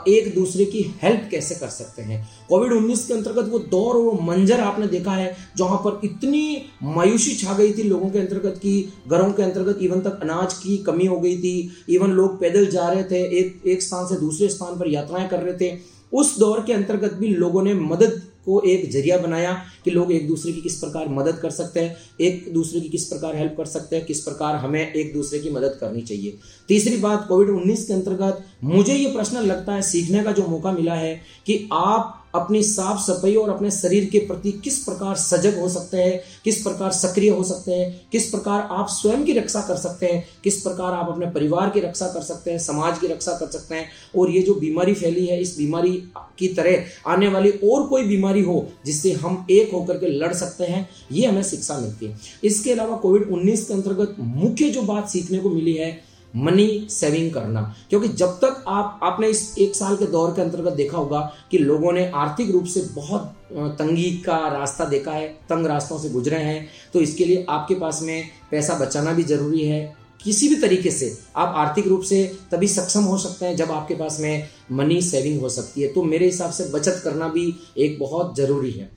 एक 0.08 0.34
दूसरे 0.34 0.64
की 0.64 0.82
हेल्प 1.02 1.28
कैसे 1.30 1.54
कर 1.54 1.68
सकते 1.68 2.02
हैं। 2.02 2.28
कोविड 2.48 2.72
19 2.72 3.06
के 3.06 3.14
अंतर्गत 3.14 3.48
वो 3.48 3.58
दौर 3.58 3.96
और 3.96 4.20
मंजर 4.22 4.60
आपने 4.60 4.86
देखा 4.86 5.12
है, 5.12 5.36
जहाँ 5.56 5.78
पर 5.78 6.00
इतनी 6.04 6.62
मायूसी 6.84 7.34
छा 7.36 7.54
गई 7.54 7.72
थी 7.72 7.82
लोगों 7.82 8.10
के 8.10 8.18
अंतर्गत 8.18 8.58
की 8.58 8.80
घरों 9.08 9.30
के 9.32 9.42
अंतर्गत 9.42 9.78
इवन 9.82 10.00
तक 10.00 10.18
अनाज 10.22 10.54
की 10.54 10.76
कमी 10.78 11.06
हो 11.06 11.18
गई 11.20 11.36
थी। 11.38 11.70
इवन 11.88 12.10
लोग 12.10 12.40
पैदल 12.40 12.66
जा 12.66 12.88
रहे 12.88 13.04
थे, 13.04 13.22
एक 13.38 13.66
एक 13.66 13.82
स्थान 13.82 14.06
से 14.06 14.20
दूसरे 14.20 14.48
स्थान 14.48 14.78
पर 14.78 14.88
यात्राएँ 14.88 15.28
कर 15.28 15.40
रहे 15.40 15.54
थे। 15.54 15.76
उस 16.12 16.38
दौर 16.38 16.64
के 16.66 16.72
अंतर्गत 16.72 17.12
भी 17.12 17.28
लोगों 17.28 17.62
ने 17.62 17.74
मदद 17.74 18.20
को 18.44 18.60
एक 18.60 18.90
ज़रिया 18.92 19.18
बनाया 19.18 19.52
कि 19.84 19.90
लोग 19.90 20.12
एक 20.12 20.26
दूसरे 20.28 20.52
की 20.52 20.60
किस 20.60 20.78
प्रकार 20.78 21.08
मदद 21.08 21.36
कर 21.36 21.50
सकते 21.50 21.80
हैं, 21.80 21.96
एक 22.20 22.52
दूसरे 22.54 22.80
की 22.80 22.88
किस 22.88 23.04
प्रकार 23.04 23.36
हेल्प 23.36 23.54
कर 23.56 23.64
सकते 23.64 23.96
हैं, 23.96 24.04
किस 24.06 24.20
प्रकार 24.20 24.56
हमें 24.56 24.92
एक 24.92 25.12
दूसरे 25.14 25.38
की 25.38 25.50
मदद 25.50 25.76
करनी 25.80 26.02
चाहिए। 26.02 26.38
तीसरी 26.68 26.96
बात 26.96 27.26
कोविड 27.28 27.50
19 27.50 27.84
के 27.86 27.92
अंतर्गत 27.92 28.44
मुझे 28.64 28.94
ये 28.94 29.12
प्रश्न 29.12 29.38
लगता 29.38 29.72
है, 29.72 29.82
सीखने 29.82 30.22
का 30.22 30.32
जो 30.32 30.46
मौका 30.46 30.72
मिला 30.72 30.94
है 30.94 31.14
कि 31.46 31.68
आप 31.72 32.18
अपनी 32.34 32.62
साफ़ 32.62 33.00
सफ़ाई 33.00 33.34
और 33.34 33.50
अपने 33.50 33.70
शरीर 33.70 34.04
के 34.04 34.18
प्रति 34.18 34.52
किस 34.52 34.78
प्रकार 34.78 35.16
सजग 35.16 35.58
हो 35.58 35.68
सकते 35.68 35.96
हैं, 35.96 36.20
किस 36.44 36.62
प्रकार 36.62 36.92
सक्रिय 36.92 37.30
हो 37.30 37.44
सकते 37.44 37.72
हैं, 37.72 38.00
किस 38.12 38.30
प्रकार 38.30 38.68
आप 38.70 38.88
स्वयं 38.88 39.24
की 39.24 39.32
रक्षा 39.32 39.60
कर 39.60 39.76
सकते 39.76 40.06
हैं, 40.06 40.24
किस 40.44 40.60
प्रकार 40.60 40.92
आप 40.92 41.08
अपने 41.08 41.26
परिवार 41.26 41.70
की 41.70 41.80
रक्षा 41.80 42.06
कर 42.06 42.22
सकते 42.22 42.50
हैं, 42.50 42.58
समाज 42.58 42.98
की 42.98 43.06
रक्षा 43.06 43.32
कर 43.32 43.50
सकते 43.50 43.74
हैं। 43.74 43.88
और 44.18 44.30
ये 44.30 44.42
जो 44.42 44.54
बीमारी 44.54 44.94
फैली 44.94 45.26
है, 45.26 45.40
इस 45.40 45.56
बीमारी 45.58 45.92
की 46.38 46.48
तरह 46.48 47.10
आने 47.10 47.28
वाली 47.28 47.50
और 47.50 47.86
कोई 47.86 48.04
बीमारी 48.04 48.42
हो, 48.42 48.68
जिससे 48.86 49.12
हम 49.12 49.46
एक 49.50 49.72
होकर 49.72 49.98
के 49.98 50.06
लड़ 50.06 50.32
सकते 50.32 50.64
हैं, 50.64 50.88
ये 51.12 51.26
हमें 51.26 51.42
शिक्षा 51.42 51.78
मिलती 51.78 52.06
है। 52.06 52.18
इसके 52.44 52.72
अलावा 52.72 52.96
कोविड 52.96 53.28
उन्नीस 53.30 53.64
के 53.64 53.74
अंतर्गत 53.74 54.16
मुख्य 54.18 54.70
जो 54.70 54.82
बात 54.82 55.08
सीखने 55.08 55.38
को 55.38 55.50
मिली 55.50 55.72
है 55.72 56.11
मनी 56.36 56.86
सेविंग 56.90 57.32
करना। 57.34 57.62
क्योंकि 57.90 58.08
जब 58.08 58.38
तक 58.38 58.64
आप, 58.68 59.00
आपने 59.02 59.28
इस 59.28 59.54
एक 59.58 59.74
साल 59.76 59.96
के 59.96 60.06
दौर 60.06 60.30
के 60.30 60.42
अंतर्गत 60.42 60.72
देखा 60.72 60.98
होगा 60.98 61.20
कि 61.50 61.58
लोगों 61.58 61.92
ने 61.92 62.10
आर्थिक 62.10 62.50
रूप 62.50 62.64
से 62.64 62.80
बहुत 62.94 63.34
तंगी 63.78 64.10
का 64.26 64.36
रास्ता 64.50 64.84
देखा 64.84 65.12
है, 65.12 65.28
तंग 65.48 65.66
रास्तों 65.66 65.98
से 65.98 66.10
गुजरे 66.10 66.36
हैं 66.36 66.68
तो 66.92 67.00
इसके 67.00 67.24
लिए 67.24 67.44
आपके 67.48 67.74
पास 67.74 68.00
में 68.02 68.24
पैसा 68.50 68.78
बचाना 68.78 69.12
भी 69.12 69.22
ज़रूरी 69.24 69.66
है। 69.66 70.02
किसी 70.24 70.48
भी 70.48 70.54
तरीके 70.54 70.90
से 70.90 71.16
आप 71.36 71.54
आर्थिक 71.56 71.86
रूप 71.86 72.02
से 72.02 72.24
तभी 72.52 72.68
सक्षम 72.68 73.02
हो 73.02 73.16
सकते 73.18 73.46
हैं 73.46 73.56
जब 73.56 73.70
आपके 73.70 73.94
पास 73.94 74.18
में 74.20 74.48
मनी 74.72 75.00
सेविंग 75.02 75.40
हो 75.40 75.48
सकती 75.48 75.82
है। 75.82 75.88
तो 75.88 76.02
मेरे 76.02 76.26
हिसाब 76.26 76.50
से 76.50 76.64
बचत 76.64 77.00
करना 77.04 77.28
भी 77.28 77.54
एक 77.78 77.98
बहुत 78.00 78.36
ज़रूरी 78.36 78.70
है। 78.70 78.90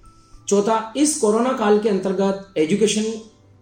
चौथा, 0.47 0.93
इस 0.97 1.17
कोरोना 1.19 1.53
काल 1.53 1.79
के 1.79 1.89
अंतर्गत 1.89 2.53
एजुकेशन 2.57 3.13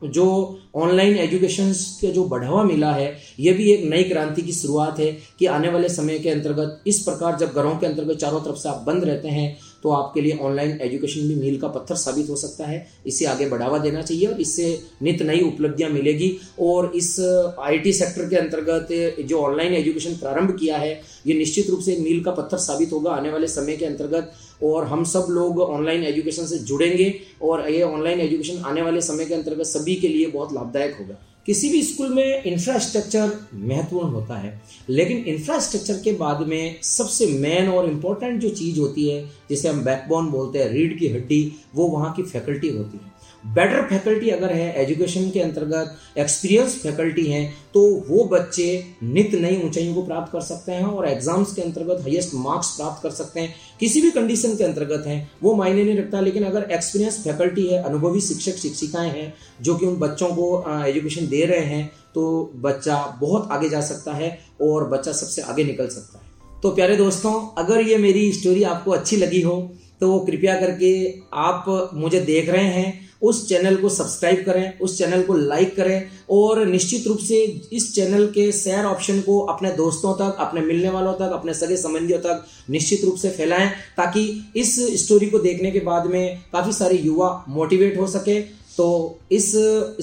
जो 0.08 0.60
ऑनलाइन 0.76 1.18
एजुकेशन 1.18 1.72
के 2.02 2.12
जो 2.12 2.24
बढ़ावा 2.26 2.63
मिला 2.63 2.92
है, 2.92 3.18
ये 3.39 3.54
भी 3.54 3.72
एक 3.72 3.84
नई 3.86 4.04
क्रांति 4.04 4.42
की 4.42 4.52
शुरुआत 4.52 5.00
है 5.00 5.12
कि 5.39 5.46
आने 5.46 5.70
वाले 5.70 5.89
समय 5.89 6.20
के 6.20 6.30
अंतर्गत 6.30 6.84
इस 6.88 7.00
प्रकार 7.00 7.38
जब 7.38 7.54
घरों 7.54 7.76
के 7.76 7.86
अंतर्गत 7.86 8.18
चारों 8.18 8.42
तरफ़ 8.42 8.56
से 8.56 8.70
आप 8.70 8.84
बंद 8.88 9.04
रहते 9.04 9.28
हैं 9.28 9.58
तो 9.84 9.89
आपके 9.91 10.22
लिए 10.22 10.38
ऑनलाइन 10.39 10.80
एजुकेशन 10.82 11.28
भी 11.28 11.36
मील 11.36 11.60
का 11.60 11.67
पत्थर 11.69 11.96
साबित 11.96 12.30
हो 12.30 12.36
सकता 12.36 12.65
है। 12.65 12.86
इसे 13.08 13.26
आगे 13.26 13.50
बढ़ावा 13.50 13.78
देना 13.78 14.02
चाहिए 14.02 14.28
और 14.28 14.41
इससे 14.41 14.67
नित 15.02 15.22
नई 15.22 15.41
उपलब्धियाँ 15.41 15.89
मिलेगी। 15.89 16.32
और 16.60 16.91
इस 16.96 17.19
आईटी 17.60 17.93
सेक्टर 17.93 18.30
के 18.30 18.36
अंतर्गत 18.36 18.88
जो 19.28 19.39
ऑनलाइन 19.39 19.74
एजुकेशन 19.74 20.15
प्रारंभ 20.15 20.56
किया 20.60 20.78
है, 20.78 21.02
ये 21.28 21.34
निश्चित 21.34 21.69
रूप 21.69 21.80
से 21.80 21.98
मील 22.00 22.24
का 22.24 22.32
पत्थर 22.32 22.58
साबित 22.60 22.93
होगा 22.93 23.12
आने 23.12 23.32
वाले 23.32 23.48
समय 23.50 23.78
के 23.78 23.86
अंतर्गत। 23.86 24.32
और 24.63 24.86
हम 24.86 25.04
सब 25.04 25.26
लोग 25.30 25.60
ऑनलाइन 25.60 26.04
एजुकेशन 26.04 26.46
से 26.46 26.58
जुड़ेंगे 26.60 27.13
और 27.41 27.69
ये 27.69 27.82
ऑनलाइन 27.84 28.19
एजुकेशन 28.22 28.63
आने 28.65 28.82
वाले 28.82 29.02
समय 29.02 29.26
के 29.26 29.34
अंतर्गत 29.34 29.65
सभी 29.65 29.96
के 29.96 30.08
लिए 30.08 30.28
बहुत 30.28 30.54
लाभदायक 30.54 30.96
होगा। 31.00 31.19
किसी 31.45 31.69
भी 31.69 31.82
स्कूल 31.84 32.13
में 32.13 32.43
इंफ्रास्ट्रक्चर 32.43 33.32
महत्वपूर्ण 33.53 34.10
होता 34.10 34.38
है, 34.38 34.62
लेकिन 34.89 35.17
इंफ्रास्ट्रक्चर 35.17 36.01
के 36.03 36.12
बाद 36.12 36.47
में 36.47 36.82
सबसे 36.84 37.27
मेन 37.27 37.69
और 37.69 37.89
इम्पोर्टेंट 37.89 38.41
जो 38.41 38.49
चीज़ 38.49 38.79
होती 38.79 39.10
है, 39.10 39.23
जिसे 39.49 39.69
हम 39.69 39.84
बैकबोन 39.84 40.29
बोलते 40.32 40.60
हैं, 40.60 40.69
रीढ़ 40.69 40.93
की 40.93 41.08
हड्डी, 41.08 41.51
वो 41.75 41.88
वहाँ 41.88 42.13
की 42.13 42.23
फैकल्टी 42.23 42.69
होती 42.69 42.97
है। 42.97 43.12
बेटर 43.45 43.82
फैकल्टी 43.88 44.29
अगर 44.29 44.51
है 44.51 44.82
एजुकेशन 44.82 45.29
के 45.29 45.39
अंतर्गत 45.39 46.17
एक्सपीरियंस 46.17 46.75
फैकल्टी 46.84 47.25
है 47.25 47.43
तो 47.73 47.82
वो 48.08 48.23
बच्चे 48.27 48.67
नित 49.03 49.34
नई 49.36 49.62
ऊंचाइयों 49.63 49.93
को 49.95 50.01
प्राप्त 50.03 50.32
कर 50.32 50.41
सकते 50.41 50.71
हैं 50.71 50.86
और 50.86 51.08
एग्ज़ाम्स 51.08 51.53
के 51.53 51.62
अंतर्गत 51.62 52.01
हाईएस्ट 52.01 52.34
मार्क्स 52.36 52.69
प्राप्त 52.75 53.03
कर 53.03 53.10
सकते 53.12 53.39
हैं। 53.39 53.53
किसी 53.79 54.01
भी 54.01 54.12
कंडीशन 54.12 54.56
के 54.56 54.63
अंतर्गत 54.63 55.08
हैं, 55.08 55.29
वो 55.43 55.53
मायने 55.56 55.84
नहीं 55.84 55.97
रखता, 55.97 56.19
लेकिन 56.21 56.43
अगर 56.43 56.69
एक्सपीरियंस 56.71 57.19
फैकल्टी 57.23 57.67
है, 57.67 57.84
अनुभवी 57.84 58.21
शिक्षक, 58.21 58.58
शिक्षिकाएँ 58.58 59.12
हैं, 59.12 59.34
जो 59.62 59.75
कि 59.75 59.86
उन 59.86 59.95
बच्चों 59.97 60.29
को 60.29 60.86
एजुकेशन 60.86 61.27
दे 61.27 61.45
रहे 61.45 61.65
हैं 61.65 61.91
तो 62.15 62.51
बच्चा 62.56 62.97
बहुत 63.21 63.51
आगे 63.51 63.69
जा 63.69 63.82
सकता 63.84 64.13
है 64.13 64.38
और 64.62 64.88
बच्चा 64.89 65.12
सबसे 65.13 65.41
आगे 65.43 65.63
निकल 65.63 65.88
सकता 65.89 66.17
है। 66.17 66.62
तो 66.62 66.71
प्यारे 66.71 66.95
दोस्तों, 66.97 67.34
अगर 67.58 67.82
ये 67.82 67.97
मेरी 67.99 68.32
स्टोरी 68.34 68.63
आपको 68.65 68.91
अच्छी 68.91 69.17
लगी 69.17 69.41
हो 69.41 69.62
तो 70.01 70.19
कृपया 70.19 70.60
करके 70.60 70.93
आप 71.34 71.65
मुझे 71.93 72.19
देख 72.21 72.49
रहे 72.49 72.63
हैं 72.65 73.03
उस 73.24 73.48
चैनल 73.50 73.76
को 73.76 73.90
सब्सक्राइब 73.90 74.44
करें, 74.46 74.80
उस 74.80 74.98
चैनल 74.98 75.22
को 75.24 75.34
लाइक 75.36 75.76
करें 75.76 76.10
और 76.32 76.66
निश्चित 76.68 77.08
रूप 77.08 77.18
से 77.20 77.42
इस 77.74 77.94
चैनल 77.96 78.26
के 78.30 78.52
शेयर 78.54 78.86
ऑप्शन 78.86 79.22
को 79.22 79.40
अपने 79.48 79.72
दोस्तों 79.74 80.14
तक, 80.16 80.36
अपने 80.40 80.62
मिलने 80.62 80.90
वालों 80.90 81.14
तक, 81.14 81.32
अपने 81.34 81.54
सगे 81.54 81.78
संबंधियों 81.78 82.20
तक 82.20 82.46
निश्चित 82.70 83.06
रूप 83.06 83.16
से 83.18 83.30
फैलाएँ 83.32 83.70
ताकि 83.98 84.52
इस 84.56 84.76
स्टोरी 85.04 85.28
को 85.28 85.40
देखने 85.42 85.72
के 85.72 85.80
बाद 85.82 86.06
में 86.08 86.42
काफ़ी 86.54 86.74
सारे 86.74 86.98
युवा 87.00 87.44
मोटिवेट 87.50 87.98
हो 87.98 88.08
सके। 88.10 88.40
तो 88.78 88.86
इस 89.32 89.52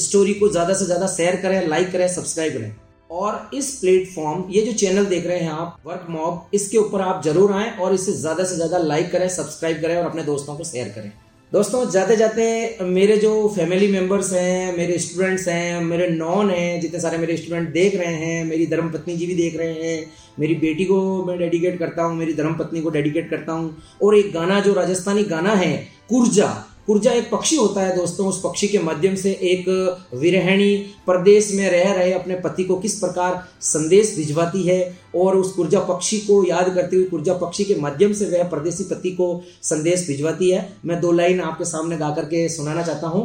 स्टोरी 0.00 0.34
को 0.34 0.48
ज़्यादा 0.48 0.74
से 0.74 0.84
ज़्यादा 0.84 1.06
शेयर 1.08 1.36
करें 1.36 1.66
लाइक 1.68 1.90
करें 1.92 2.06
सब्सक्राइब 2.08 2.52
करें। 2.52 2.74
और 3.10 3.50
इस 3.54 3.70
प्लेटफॉर्म 3.76 4.44
ये 4.50 4.60
जो 4.62 4.72
चैनल 4.74 5.06
देख 5.06 5.26
रहे 5.26 5.38
हैं 5.38 5.50
आप 5.52 5.78
वर्क 5.86 6.06
मॉब 6.10 6.54
इसके 6.54 6.78
ऊपर 6.78 7.00
आप 7.02 7.22
ज़रूर 7.24 7.52
आएँ 7.52 7.70
और 7.72 7.94
इसे 7.94 8.12
ज़्यादा 8.14 8.44
से 8.44 8.56
ज़्यादा 8.56 8.78
लाइक 8.80 9.10
करें 9.12 9.28
सब्सक्राइब 9.30 9.80
करें 9.82 9.96
और 9.96 10.04
अपने 10.04 10.22
दोस्तों 10.24 10.56
को 10.56 10.64
शेयर 10.64 10.88
करें। 10.88 11.12
दोस्तों, 11.52 11.90
जाते 11.90 12.16
जाते 12.16 12.78
मेरे 12.82 13.16
जो 13.16 13.48
फैमिली 13.56 13.92
मेंबर्स 13.92 14.32
हैं, 14.32 14.76
मेरे 14.76 14.98
स्टूडेंट्स 14.98 15.48
हैं, 15.48 15.80
मेरे 15.80 16.08
नॉन 16.08 16.50
हैं, 16.50 16.80
जितने 16.80 17.00
सारे 17.00 17.18
मेरे 17.18 17.36
स्टूडेंट 17.36 17.72
देख 17.72 17.94
रहे 17.94 18.14
हैं, 18.14 18.44
मेरी 18.44 18.66
धर्मपत्नी 18.66 19.16
जी 19.16 19.26
भी 19.26 19.34
देख 19.34 19.56
रहे 19.56 19.72
हैं, 19.72 20.06
मेरी 20.38 20.54
बेटी 20.54 20.84
को 20.84 21.24
मैं 21.24 21.38
डेडिकेट 21.38 21.78
करता 21.78 22.02
हूँ, 22.02 22.16
मेरी 22.16 22.34
धर्मपत्नी 22.34 22.80
को 22.80 22.90
डेडिकेट 22.90 23.30
करता 23.30 23.52
हूँ, 23.52 23.82
और 24.02 24.16
एक 24.16 24.32
गाना, 24.32 24.60
जो 24.60 24.74
राजस्थानी 24.74 25.24
गाना 25.24 25.52
है, 25.52 25.88
कुर्जा 26.08 26.69
ऊर्जा 26.90 27.12
एक 27.12 27.30
पक्षी 27.30 27.56
होता 27.56 27.80
है 27.80 27.94
दोस्तों, 27.96 28.26
उस 28.28 28.40
पक्षी 28.40 28.68
के 28.68 28.78
माध्यम 28.78 29.14
से 29.14 29.32
एक 29.42 29.68
विरहणी 30.14 30.76
प्रदेश 31.06 31.50
में 31.54 31.68
रह 31.70 31.92
रहे 31.92 32.12
अपने 32.12 32.34
पति 32.40 32.64
को 32.64 32.76
किस 32.76 32.98
प्रकार 33.00 33.42
संदेश 33.62 34.14
भिजवाती 34.16 34.62
है 34.62 34.80
और 35.16 35.36
उस 35.36 35.52
कुर्जा 35.52 35.80
पक्षी 35.80 36.18
को 36.20 36.42
याद 36.44 36.74
करते 36.74 36.96
हुए 36.96 37.04
कुर्जा 37.04 37.34
पक्षी 37.34 37.64
के 37.64 37.74
माध्यम 37.80 38.12
से 38.12 38.26
वह 38.28 38.48
परदेसी 38.48 38.84
पति 38.84 39.10
को 39.10 39.28
संदेश 39.62 40.06
भिजवाती 40.06 40.50
है। 40.50 40.68
मैं 40.84 41.00
दो 41.00 41.12
लाइन 41.12 41.40
आपके 41.40 41.64
सामने 41.64 41.96
गा 41.96 42.10
करके 42.10 42.48
सुनाना 42.48 42.82
चाहता 42.82 43.08
हूँ। 43.08 43.24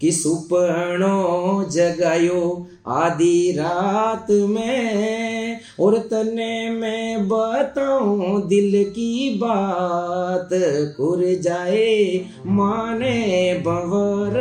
कि 0.00 0.12
सुपनो 0.12 1.64
जगायो 1.70 2.66
आधी 2.88 3.52
रात 3.52 4.26
में। 4.30 5.60
और 5.80 5.98
तने 5.98 6.70
मैं 6.70 7.28
बताऊँ 7.28 8.48
दिल 8.48 8.84
की 8.84 9.30
बात, 9.38 10.48
खुर 10.96 11.24
जाए 11.42 12.24
माने 12.46 13.54
बवर 13.66 14.36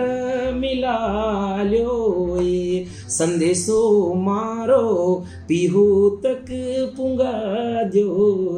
मिला 0.53 1.63
लो 1.63 2.03
संदेशो 3.09 4.13
मारो 4.15 5.23
पीहू 5.47 6.09
तक 6.09 6.45
पुंगा 6.97 7.33
दो 7.83 8.57